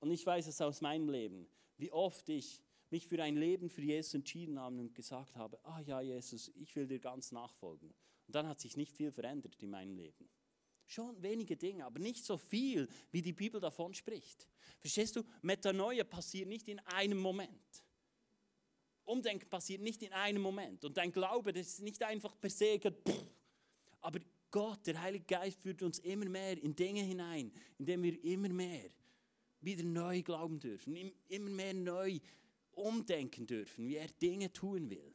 und 0.00 0.10
ich 0.10 0.24
weiß 0.24 0.46
es 0.46 0.60
aus 0.60 0.80
meinem 0.80 1.08
Leben, 1.08 1.48
wie 1.76 1.92
oft 1.92 2.28
ich 2.28 2.65
mich 2.96 3.06
für 3.06 3.22
ein 3.22 3.36
Leben 3.36 3.68
für 3.68 3.82
Jesus 3.82 4.14
entschieden 4.14 4.58
habe 4.58 4.78
und 4.78 4.94
gesagt 4.94 5.36
habe, 5.36 5.58
ah 5.64 5.80
ja 5.80 6.00
Jesus, 6.00 6.50
ich 6.54 6.74
will 6.74 6.86
dir 6.86 6.98
ganz 6.98 7.30
nachfolgen. 7.30 7.92
Und 8.26 8.34
dann 8.34 8.48
hat 8.48 8.58
sich 8.58 8.76
nicht 8.76 8.92
viel 8.92 9.12
verändert 9.12 9.54
in 9.62 9.70
meinem 9.70 9.94
Leben. 9.94 10.30
Schon 10.86 11.20
wenige 11.22 11.56
Dinge, 11.56 11.84
aber 11.84 11.98
nicht 11.98 12.24
so 12.24 12.38
viel, 12.38 12.88
wie 13.10 13.20
die 13.20 13.34
Bibel 13.34 13.60
davon 13.60 13.92
spricht. 13.92 14.48
Verstehst 14.78 15.16
du? 15.16 15.24
Metanoia 15.42 16.04
passiert 16.04 16.48
nicht 16.48 16.68
in 16.68 16.78
einem 16.80 17.18
Moment. 17.18 17.84
Umdenken 19.04 19.48
passiert 19.50 19.82
nicht 19.82 20.02
in 20.02 20.12
einem 20.12 20.40
Moment. 20.40 20.82
Und 20.84 20.96
dein 20.96 21.12
Glaube, 21.12 21.52
das 21.52 21.66
ist 21.66 21.82
nicht 21.82 22.02
einfach 22.02 22.34
per 22.40 22.50
se, 22.50 22.80
aber 24.00 24.20
Gott, 24.50 24.86
der 24.86 25.02
Heilige 25.02 25.26
Geist, 25.26 25.60
führt 25.60 25.82
uns 25.82 25.98
immer 25.98 26.26
mehr 26.26 26.56
in 26.62 26.74
Dinge 26.74 27.02
hinein, 27.02 27.52
indem 27.78 28.02
wir 28.02 28.24
immer 28.24 28.48
mehr 28.48 28.88
wieder 29.60 29.84
neu 29.84 30.22
glauben 30.22 30.58
dürfen, 30.60 30.96
immer 31.28 31.50
mehr 31.50 31.74
neu 31.74 32.18
umdenken 32.76 33.46
dürfen, 33.46 33.88
wie 33.88 33.96
er 33.96 34.08
Dinge 34.08 34.52
tun 34.52 34.88
will. 34.88 35.14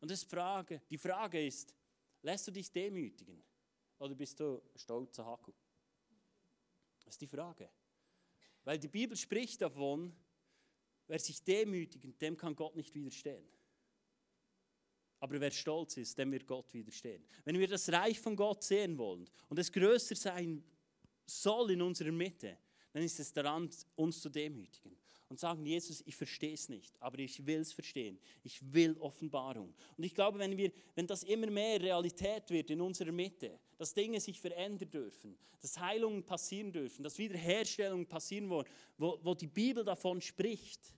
Und 0.00 0.10
das 0.10 0.22
Frage, 0.22 0.82
die 0.90 0.98
Frage 0.98 1.44
ist, 1.44 1.74
lässt 2.22 2.46
du 2.46 2.52
dich 2.52 2.70
demütigen 2.70 3.42
oder 3.98 4.14
bist 4.14 4.38
du 4.38 4.62
stolzer 4.76 5.24
Haku? 5.24 5.52
Das 7.04 7.14
ist 7.14 7.20
die 7.20 7.26
Frage. 7.26 7.68
Weil 8.64 8.78
die 8.78 8.88
Bibel 8.88 9.16
spricht 9.16 9.62
davon, 9.62 10.14
wer 11.06 11.18
sich 11.18 11.42
demütigt, 11.42 12.20
dem 12.20 12.36
kann 12.36 12.54
Gott 12.54 12.76
nicht 12.76 12.94
widerstehen. 12.94 13.48
Aber 15.20 15.40
wer 15.40 15.50
stolz 15.50 15.96
ist, 15.96 16.16
dem 16.18 16.30
wird 16.30 16.46
Gott 16.46 16.72
widerstehen. 16.74 17.24
Wenn 17.44 17.58
wir 17.58 17.66
das 17.66 17.90
Reich 17.90 18.20
von 18.20 18.36
Gott 18.36 18.62
sehen 18.62 18.96
wollen 18.98 19.28
und 19.48 19.58
es 19.58 19.72
größer 19.72 20.14
sein 20.14 20.62
soll 21.26 21.72
in 21.72 21.82
unserer 21.82 22.12
Mitte, 22.12 22.58
dann 22.92 23.02
ist 23.02 23.18
es 23.18 23.32
daran, 23.32 23.68
uns 23.96 24.20
zu 24.20 24.28
demütigen 24.28 24.97
und 25.28 25.38
sagen, 25.38 25.64
Jesus, 25.64 26.02
ich 26.06 26.16
verstehe 26.16 26.54
es 26.54 26.68
nicht, 26.68 26.94
aber 27.00 27.18
ich 27.18 27.44
will 27.46 27.60
es 27.60 27.72
verstehen. 27.72 28.18
Ich 28.42 28.60
will 28.72 28.96
Offenbarung. 28.98 29.74
Und 29.96 30.04
ich 30.04 30.14
glaube, 30.14 30.38
wenn, 30.38 30.56
wir, 30.56 30.72
wenn 30.94 31.06
das 31.06 31.22
immer 31.22 31.48
mehr 31.48 31.80
Realität 31.80 32.48
wird 32.50 32.70
in 32.70 32.80
unserer 32.80 33.12
Mitte, 33.12 33.58
dass 33.76 33.92
Dinge 33.92 34.20
sich 34.20 34.40
verändern 34.40 34.90
dürfen, 34.90 35.38
dass 35.60 35.78
Heilungen 35.78 36.24
passieren 36.24 36.72
dürfen, 36.72 37.02
dass 37.02 37.18
Wiederherstellungen 37.18 38.06
passieren 38.06 38.48
wollen, 38.48 38.66
wo, 38.96 39.18
wo 39.22 39.34
die 39.34 39.46
Bibel 39.46 39.84
davon 39.84 40.20
spricht, 40.20 40.94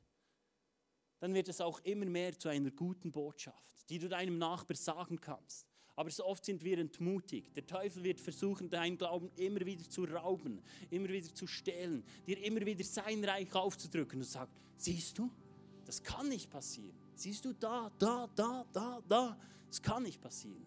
dann 1.18 1.34
wird 1.34 1.48
es 1.48 1.60
auch 1.60 1.80
immer 1.80 2.06
mehr 2.06 2.38
zu 2.38 2.48
einer 2.48 2.70
guten 2.70 3.12
Botschaft, 3.12 3.88
die 3.90 3.98
du 3.98 4.08
deinem 4.08 4.38
Nachbar 4.38 4.76
sagen 4.76 5.20
kannst. 5.20 5.69
Aber 6.00 6.10
so 6.10 6.24
oft 6.24 6.46
sind 6.46 6.64
wir 6.64 6.78
entmutigt. 6.78 7.54
Der 7.54 7.66
Teufel 7.66 8.02
wird 8.02 8.22
versuchen, 8.22 8.70
deinen 8.70 8.96
Glauben 8.96 9.30
immer 9.36 9.60
wieder 9.60 9.86
zu 9.86 10.04
rauben, 10.04 10.62
immer 10.88 11.10
wieder 11.10 11.34
zu 11.34 11.46
stehlen, 11.46 12.02
dir 12.26 12.42
immer 12.42 12.64
wieder 12.64 12.82
sein 12.84 13.22
Reich 13.22 13.54
aufzudrücken 13.54 14.20
und 14.20 14.24
sagt, 14.24 14.50
siehst 14.78 15.18
du, 15.18 15.30
das 15.84 16.02
kann 16.02 16.30
nicht 16.30 16.48
passieren. 16.48 16.96
Siehst 17.14 17.44
du 17.44 17.52
da, 17.52 17.92
da, 17.98 18.26
da, 18.34 18.64
da, 18.72 19.02
da, 19.06 19.38
das 19.68 19.82
kann 19.82 20.04
nicht 20.04 20.22
passieren. 20.22 20.64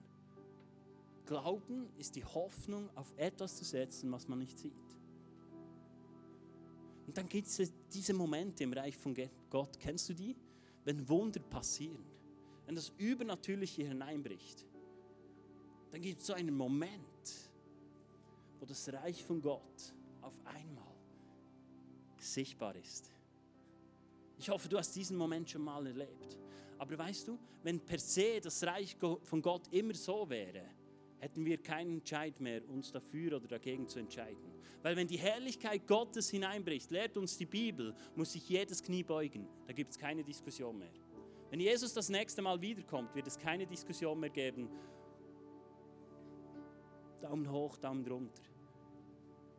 Glauben 1.25 1.89
ist 1.97 2.15
die 2.15 2.23
Hoffnung, 2.23 2.87
auf 2.93 3.11
etwas 3.17 3.57
zu 3.57 3.63
setzen, 3.63 4.11
was 4.11 4.27
man 4.27 4.37
nicht 4.37 4.59
sieht. 4.59 4.71
Und 7.07 7.17
dann 7.17 7.27
gibt 7.27 7.47
es 7.47 7.73
diese 7.91 8.13
Momente 8.13 8.65
im 8.65 8.73
Reich 8.73 8.95
von 8.95 9.15
Gott. 9.49 9.79
Kennst 9.79 10.09
du 10.09 10.13
die? 10.13 10.35
Wenn 10.85 11.09
Wunder 11.09 11.39
passieren, 11.39 12.05
wenn 12.67 12.75
das 12.75 12.93
Übernatürliche 12.99 13.83
hineinbricht, 13.87 14.67
dann 15.93 16.01
gibt 16.01 16.21
es 16.21 16.25
so 16.25 16.33
einen 16.33 16.57
Moment, 16.57 17.51
wo 18.59 18.65
das 18.65 18.91
Reich 18.91 19.23
von 19.23 19.39
Gott 19.39 19.93
auf 20.21 20.33
einmal 20.43 20.95
sichtbar 22.17 22.75
ist. 22.75 23.11
Ich 24.39 24.49
hoffe, 24.49 24.67
du 24.67 24.79
hast 24.79 24.95
diesen 24.95 25.15
Moment 25.15 25.51
schon 25.51 25.61
mal 25.61 25.85
erlebt. 25.85 26.39
Aber 26.79 26.97
weißt 26.97 27.27
du, 27.27 27.37
wenn 27.61 27.79
per 27.79 27.99
se 27.99 28.41
das 28.41 28.63
Reich 28.63 28.97
von 29.21 29.39
Gott 29.43 29.67
immer 29.69 29.93
so 29.93 30.27
wäre, 30.27 30.63
hätten 31.19 31.45
wir 31.45 31.59
keinen 31.59 31.99
Entscheid 31.99 32.39
mehr, 32.41 32.67
uns 32.69 32.91
dafür 32.91 33.37
oder 33.37 33.47
dagegen 33.47 33.87
zu 33.87 33.99
entscheiden. 33.99 34.51
Weil 34.81 34.95
wenn 34.95 35.07
die 35.07 35.19
Herrlichkeit 35.19 35.85
Gottes 35.85 36.27
hineinbricht, 36.31 36.89
lehrt 36.89 37.17
uns 37.17 37.37
die 37.37 37.45
Bibel, 37.45 37.93
muss 38.15 38.33
sich 38.33 38.49
jedes 38.49 38.81
Knie 38.81 39.03
beugen. 39.03 39.47
Da 39.67 39.73
gibt 39.73 39.91
es 39.91 39.99
keine 39.99 40.23
Diskussion 40.23 40.75
mehr. 40.79 40.91
Wenn 41.51 41.59
Jesus 41.59 41.93
das 41.93 42.09
nächste 42.09 42.41
Mal 42.41 42.59
wiederkommt, 42.59 43.13
wird 43.13 43.27
es 43.27 43.37
keine 43.37 43.67
Diskussion 43.67 44.19
mehr 44.19 44.31
geben. 44.31 44.67
Daumen 47.23 47.49
hoch, 47.49 47.77
Daumen 47.77 48.05
runter. 48.05 48.43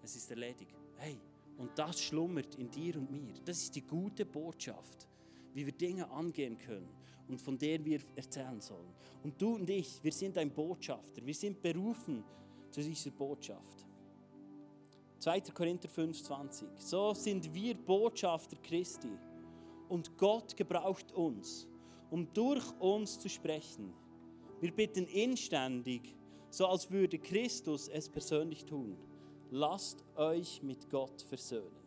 Es 0.02 0.14
ist 0.16 0.30
erledigt. 0.30 0.74
Hey, 0.98 1.18
und 1.56 1.70
das 1.78 1.98
schlummert 2.00 2.54
in 2.56 2.70
dir 2.70 2.96
und 2.96 3.10
mir. 3.10 3.32
Das 3.44 3.62
ist 3.62 3.74
die 3.74 3.80
gute 3.80 4.26
Botschaft, 4.26 5.08
wie 5.54 5.64
wir 5.64 5.72
Dinge 5.72 6.08
angehen 6.10 6.58
können 6.58 6.88
und 7.26 7.40
von 7.40 7.56
der 7.56 7.82
wir 7.82 8.00
erzählen 8.16 8.60
sollen. 8.60 8.92
Und 9.22 9.40
du 9.40 9.54
und 9.54 9.70
ich, 9.70 10.02
wir 10.02 10.12
sind 10.12 10.36
ein 10.36 10.50
Botschafter. 10.52 11.24
Wir 11.24 11.34
sind 11.34 11.62
berufen 11.62 12.22
zu 12.70 12.82
dieser 12.82 13.10
Botschaft. 13.10 13.86
2. 15.20 15.40
Korinther 15.40 15.88
5,20. 15.88 16.66
So 16.76 17.14
sind 17.14 17.52
wir 17.54 17.74
Botschafter 17.74 18.56
Christi 18.62 19.12
und 19.88 20.18
Gott 20.18 20.54
gebraucht 20.54 21.12
uns, 21.12 21.66
um 22.10 22.30
durch 22.34 22.78
uns 22.78 23.18
zu 23.18 23.30
sprechen. 23.30 23.94
Wir 24.60 24.70
bitten 24.70 25.06
inständig, 25.06 26.14
so 26.54 26.68
als 26.68 26.88
würde 26.88 27.18
Christus 27.18 27.88
es 27.88 28.08
persönlich 28.08 28.64
tun. 28.64 28.96
Lasst 29.50 30.04
euch 30.14 30.62
mit 30.62 30.88
Gott 30.88 31.20
versöhnen. 31.22 31.82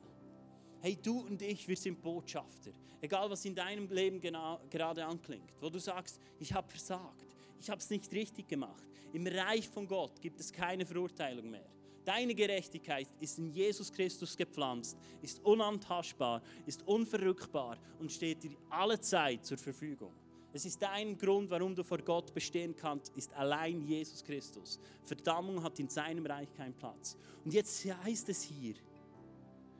Hey, 0.82 0.98
du 1.02 1.22
und 1.22 1.42
ich, 1.42 1.66
wir 1.70 1.78
sind 1.78 2.02
Botschafter. 2.02 2.72
Egal, 3.00 3.30
was 3.30 3.46
in 3.46 3.56
deinem 3.56 3.88
Leben 3.88 4.20
genau, 4.20 4.60
gerade 4.70 5.06
anklingt, 5.06 5.54
wo 5.62 5.70
du 5.70 5.80
sagst, 5.80 6.20
ich 6.38 6.52
habe 6.52 6.70
versagt, 6.70 7.26
ich 7.62 7.70
habe 7.70 7.80
es 7.80 7.90
nicht 7.90 8.12
richtig 8.12 8.50
gemacht. 8.50 8.84
Im 9.14 9.26
Reich 9.26 9.70
von 9.70 9.88
Gott 9.88 10.22
gibt 10.22 10.42
es 10.42 10.52
keine 10.52 10.86
Verurteilung 10.86 11.50
mehr. 11.50 11.70
Deine 12.04 12.36
Gerechtigkeit 12.36 13.08
ist 13.22 13.38
in 13.38 13.50
Jesus 13.50 13.92
Christus 13.92 14.36
gepflanzt, 14.36 14.98
ist 15.22 15.44
unantastbar, 15.46 16.42
ist 16.66 16.86
unverrückbar 16.86 17.78
und 18.00 18.12
steht 18.12 18.44
dir 18.44 18.52
alle 18.70 19.00
Zeit 19.00 19.46
zur 19.46 19.58
Verfügung. 19.58 20.14
Es 20.58 20.66
ist 20.66 20.82
dein 20.82 21.16
Grund, 21.16 21.52
warum 21.52 21.76
du 21.76 21.84
vor 21.84 22.00
Gott 22.00 22.34
bestehen 22.34 22.76
kannst, 22.76 23.16
ist 23.16 23.32
allein 23.36 23.80
Jesus 23.80 24.24
Christus. 24.24 24.80
Verdammung 25.04 25.62
hat 25.62 25.80
in 25.80 25.88
seinem 25.88 26.26
Reich 26.26 26.52
keinen 26.52 26.74
Platz. 26.74 27.16
Und 27.46 27.54
jetzt 27.54 27.86
heißt 27.86 28.28
es 28.30 28.42
hier, 28.42 28.74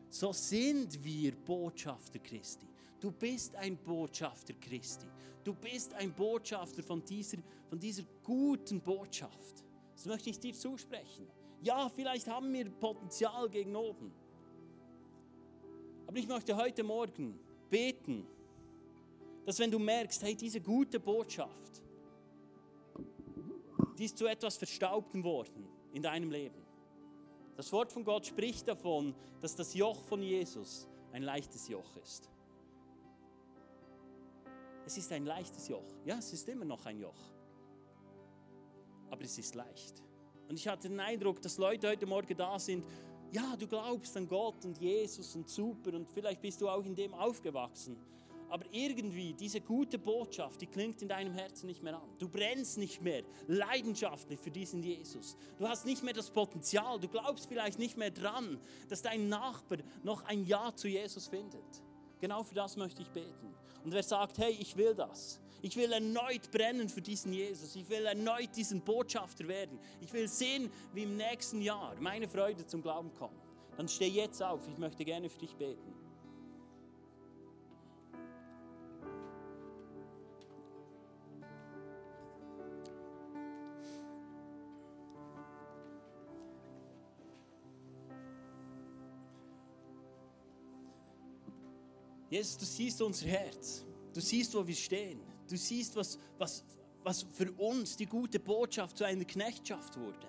so 0.08 0.32
sind 0.32 1.04
wir 1.04 1.36
Botschafter 1.36 2.20
Christi. 2.20 2.68
Du 3.00 3.12
bist 3.12 3.56
ein 3.56 3.76
Botschafter 3.76 4.54
Christi. 4.54 5.08
Du 5.44 5.56
bist 5.56 5.96
ein 5.96 6.14
Botschafter 6.14 6.84
von 6.84 7.04
dieser, 7.04 7.40
von 7.68 7.80
dieser 7.80 8.04
guten 8.22 8.80
Botschaft. 8.80 9.64
Das 9.96 10.06
möchte 10.06 10.30
ich 10.30 10.40
dir 10.40 10.54
zusprechen. 10.54 11.26
Ja, 11.64 11.90
vielleicht 11.90 12.28
haben 12.28 12.54
wir 12.54 12.70
Potenzial 12.70 13.50
gegen 13.50 13.76
oben. 13.76 14.14
Aber 16.06 16.18
ich 16.18 16.28
möchte 16.28 16.56
heute 16.56 16.84
Morgen 16.84 17.40
beten, 17.68 18.28
dass 19.48 19.60
wenn 19.60 19.72
du 19.72 19.80
merkst, 19.80 20.24
hey, 20.24 20.36
diese 20.36 20.60
gute 20.60 21.00
Botschaft, 21.00 21.82
die 23.98 24.04
ist 24.04 24.18
zu 24.18 24.28
etwas 24.28 24.58
Verstaubtem 24.58 25.24
worden 25.24 25.66
in 25.94 26.02
deinem 26.02 26.30
Leben. 26.30 26.62
Das 27.56 27.72
Wort 27.72 27.94
von 27.94 28.04
Gott 28.04 28.26
spricht 28.26 28.68
davon, 28.68 29.16
dass 29.40 29.56
das 29.56 29.74
Joch 29.74 30.04
von 30.04 30.22
Jesus 30.22 30.86
ein 31.14 31.24
leichtes 31.24 31.70
Joch 31.70 31.96
ist. 31.96 32.30
Es 34.86 34.98
ist 34.98 35.10
ein 35.14 35.26
leichtes 35.26 35.70
Joch. 35.70 35.96
Ja, 36.04 36.18
es 36.18 36.34
ist 36.34 36.46
immer 36.50 36.66
noch 36.66 36.86
ein 36.86 37.00
Joch. 37.00 37.32
Aber 39.10 39.24
es 39.24 39.38
ist 39.38 39.56
leicht. 39.56 40.04
Und 40.50 40.60
ich 40.60 40.68
hatte 40.68 40.90
den 40.90 41.00
Eindruck, 41.00 41.42
dass 41.42 41.58
Leute 41.58 41.88
heute 41.88 42.06
Morgen 42.06 42.36
da 42.36 42.60
sind, 42.60 42.84
ja, 43.32 43.56
du 43.56 43.66
glaubst 43.66 44.18
an 44.18 44.28
Gott 44.28 44.66
und 44.66 44.78
Jesus 44.78 45.38
und 45.38 45.48
super 45.48 45.94
und 45.94 46.12
vielleicht 46.12 46.42
bist 46.42 46.60
du 46.60 46.68
auch 46.68 46.84
in 46.84 46.96
dem 46.96 47.14
aufgewachsen. 47.14 47.96
Aber 48.50 48.66
irgendwie, 48.72 49.34
diese 49.34 49.62
gute 49.62 50.00
Botschaft, 50.00 50.62
die 50.62 50.68
klingt 50.68 51.02
in 51.02 51.10
deinem 51.10 51.34
Herzen 51.34 51.68
nicht 51.68 51.84
mehr 51.84 51.96
an. 51.96 52.10
Du 52.18 52.30
brennst 52.30 52.78
nicht 52.78 53.02
mehr 53.02 53.24
leidenschaftlich 53.48 54.40
für 54.40 54.52
diesen 54.52 54.82
Jesus. 54.84 55.36
Du 55.58 55.68
hast 55.68 55.86
nicht 55.86 56.04
mehr 56.04 56.14
das 56.14 56.30
Potenzial. 56.30 57.00
Du 57.00 57.08
glaubst 57.08 57.48
vielleicht 57.48 57.80
nicht 57.80 57.98
mehr 57.98 58.12
dran, 58.12 58.60
dass 58.90 59.02
dein 59.02 59.28
Nachbar 59.28 59.80
noch 60.04 60.24
ein 60.26 60.46
Ja 60.46 60.74
zu 60.76 60.88
Jesus 60.88 61.28
findet. 61.28 61.84
Genau 62.20 62.44
für 62.44 62.56
das 62.56 62.78
möchte 62.78 63.02
ich 63.02 63.10
beten. 63.10 63.54
Und 63.84 63.94
wer 63.94 64.04
sagt, 64.04 64.38
hey, 64.38 64.56
ich 64.60 64.76
will 64.76 64.96
das, 64.96 65.40
ich 65.62 65.76
will 65.76 65.92
erneut 65.92 66.52
brennen 66.52 66.88
für 66.88 67.02
diesen 67.02 67.34
Jesus. 67.34 67.76
Ich 67.76 67.90
will 67.90 68.06
erneut 68.06 68.56
diesen 68.56 68.82
Botschafter 68.82 69.48
werden. 69.48 69.80
Ich 70.02 70.14
will 70.14 70.28
sehen, 70.28 70.72
wie 70.94 71.04
im 71.04 71.18
nächsten 71.18 71.62
Jahr 71.62 71.96
meine 72.00 72.28
Freude 72.28 72.66
zum 72.66 72.82
Glauben 72.82 73.14
kommt. 73.14 73.42
Dann 73.76 73.88
steh 73.88 74.08
jetzt 74.08 74.42
auf. 74.42 74.68
Ich 74.68 74.78
möchte 74.78 75.04
gerne 75.04 75.30
für 75.30 75.40
dich 75.40 75.56
beten. 75.56 75.97
Jesus, 92.30 92.58
du 92.58 92.66
siehst 92.66 93.02
unser 93.02 93.28
Herz. 93.28 93.86
Du 94.14 94.22
siehst, 94.22 94.54
wo 94.54 94.66
wir 94.66 94.76
stehen. 94.76 95.22
Du 95.50 95.56
siehst, 95.56 95.96
was, 95.96 96.20
was, 96.38 96.64
was 97.04 97.26
für 97.34 97.52
uns 97.54 97.96
die 97.96 98.06
gute 98.06 98.40
Botschaft 98.40 98.98
zu 98.98 99.06
einer 99.06 99.26
Knechtschaft 99.26 99.98
wurde. 99.98 100.28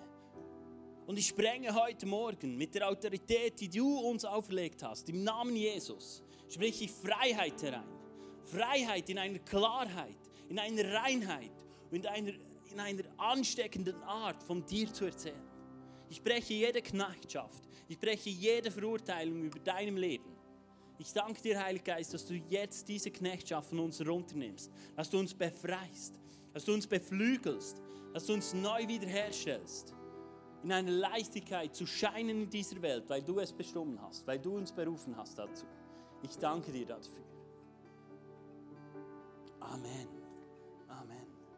Und 1.07 1.17
ich 1.17 1.27
sprenge 1.27 1.73
heute 1.73 2.05
Morgen 2.05 2.55
mit 2.55 2.75
der 2.75 2.87
Autorität, 2.87 3.59
die 3.59 3.67
du 3.67 3.97
uns 3.97 4.23
auferlegt 4.23 4.83
hast, 4.83 5.09
im 5.09 5.23
Namen 5.23 5.55
Jesus, 5.55 6.21
spreche 6.47 6.85
ich 6.85 6.91
Freiheit 6.91 7.61
herein. 7.63 7.83
Freiheit 8.43 9.09
in 9.09 9.17
einer 9.17 9.39
Klarheit, 9.39 10.17
in 10.49 10.59
einer 10.59 10.93
Reinheit 10.93 11.51
und 11.91 11.97
in 11.97 12.07
einer, 12.07 12.33
in 12.71 12.79
einer 12.79 13.03
ansteckenden 13.17 14.01
Art 14.03 14.43
von 14.43 14.65
dir 14.65 14.91
zu 14.93 15.05
erzählen. 15.05 15.49
Ich 16.09 16.21
breche 16.21 16.53
jede 16.53 16.81
Knechtschaft, 16.81 17.63
ich 17.87 17.99
breche 17.99 18.29
jede 18.29 18.71
Verurteilung 18.71 19.43
über 19.43 19.59
deinem 19.59 19.97
Leben. 19.97 20.38
Ich 20.99 21.13
danke 21.13 21.41
dir, 21.41 21.63
Heiliger 21.63 21.95
Geist, 21.95 22.13
dass 22.13 22.25
du 22.25 22.33
jetzt 22.33 22.89
diese 22.89 23.09
Knechtschaft 23.09 23.69
von 23.69 23.79
uns 23.79 24.05
runternimmst, 24.05 24.69
dass 24.97 25.09
du 25.09 25.17
uns 25.17 25.33
befreist, 25.33 26.19
dass 26.53 26.65
du 26.65 26.73
uns 26.73 26.85
beflügelst, 26.85 27.81
dass 28.13 28.25
du 28.25 28.33
uns 28.33 28.53
neu 28.53 28.85
wiederherstellst, 28.85 29.95
in 30.61 30.73
einer 30.73 30.91
Leichtigkeit 30.91 31.73
zu 31.73 31.87
scheinen 31.87 32.43
in 32.43 32.49
dieser 32.49 32.81
Welt, 32.81 33.05
weil 33.07 33.21
du 33.21 33.39
es 33.39 33.53
bestimmt 33.53 34.01
hast, 34.01 34.27
weil 34.27 34.39
du 34.39 34.57
uns 34.57 34.73
berufen 34.73 35.15
hast 35.15 35.39
dazu. 35.39 35.65
Ich 36.21 36.37
danke 36.37 36.69
dir 36.73 36.85
dafür. 36.85 37.23
Amen. 39.61 40.07
Amen. 40.89 41.18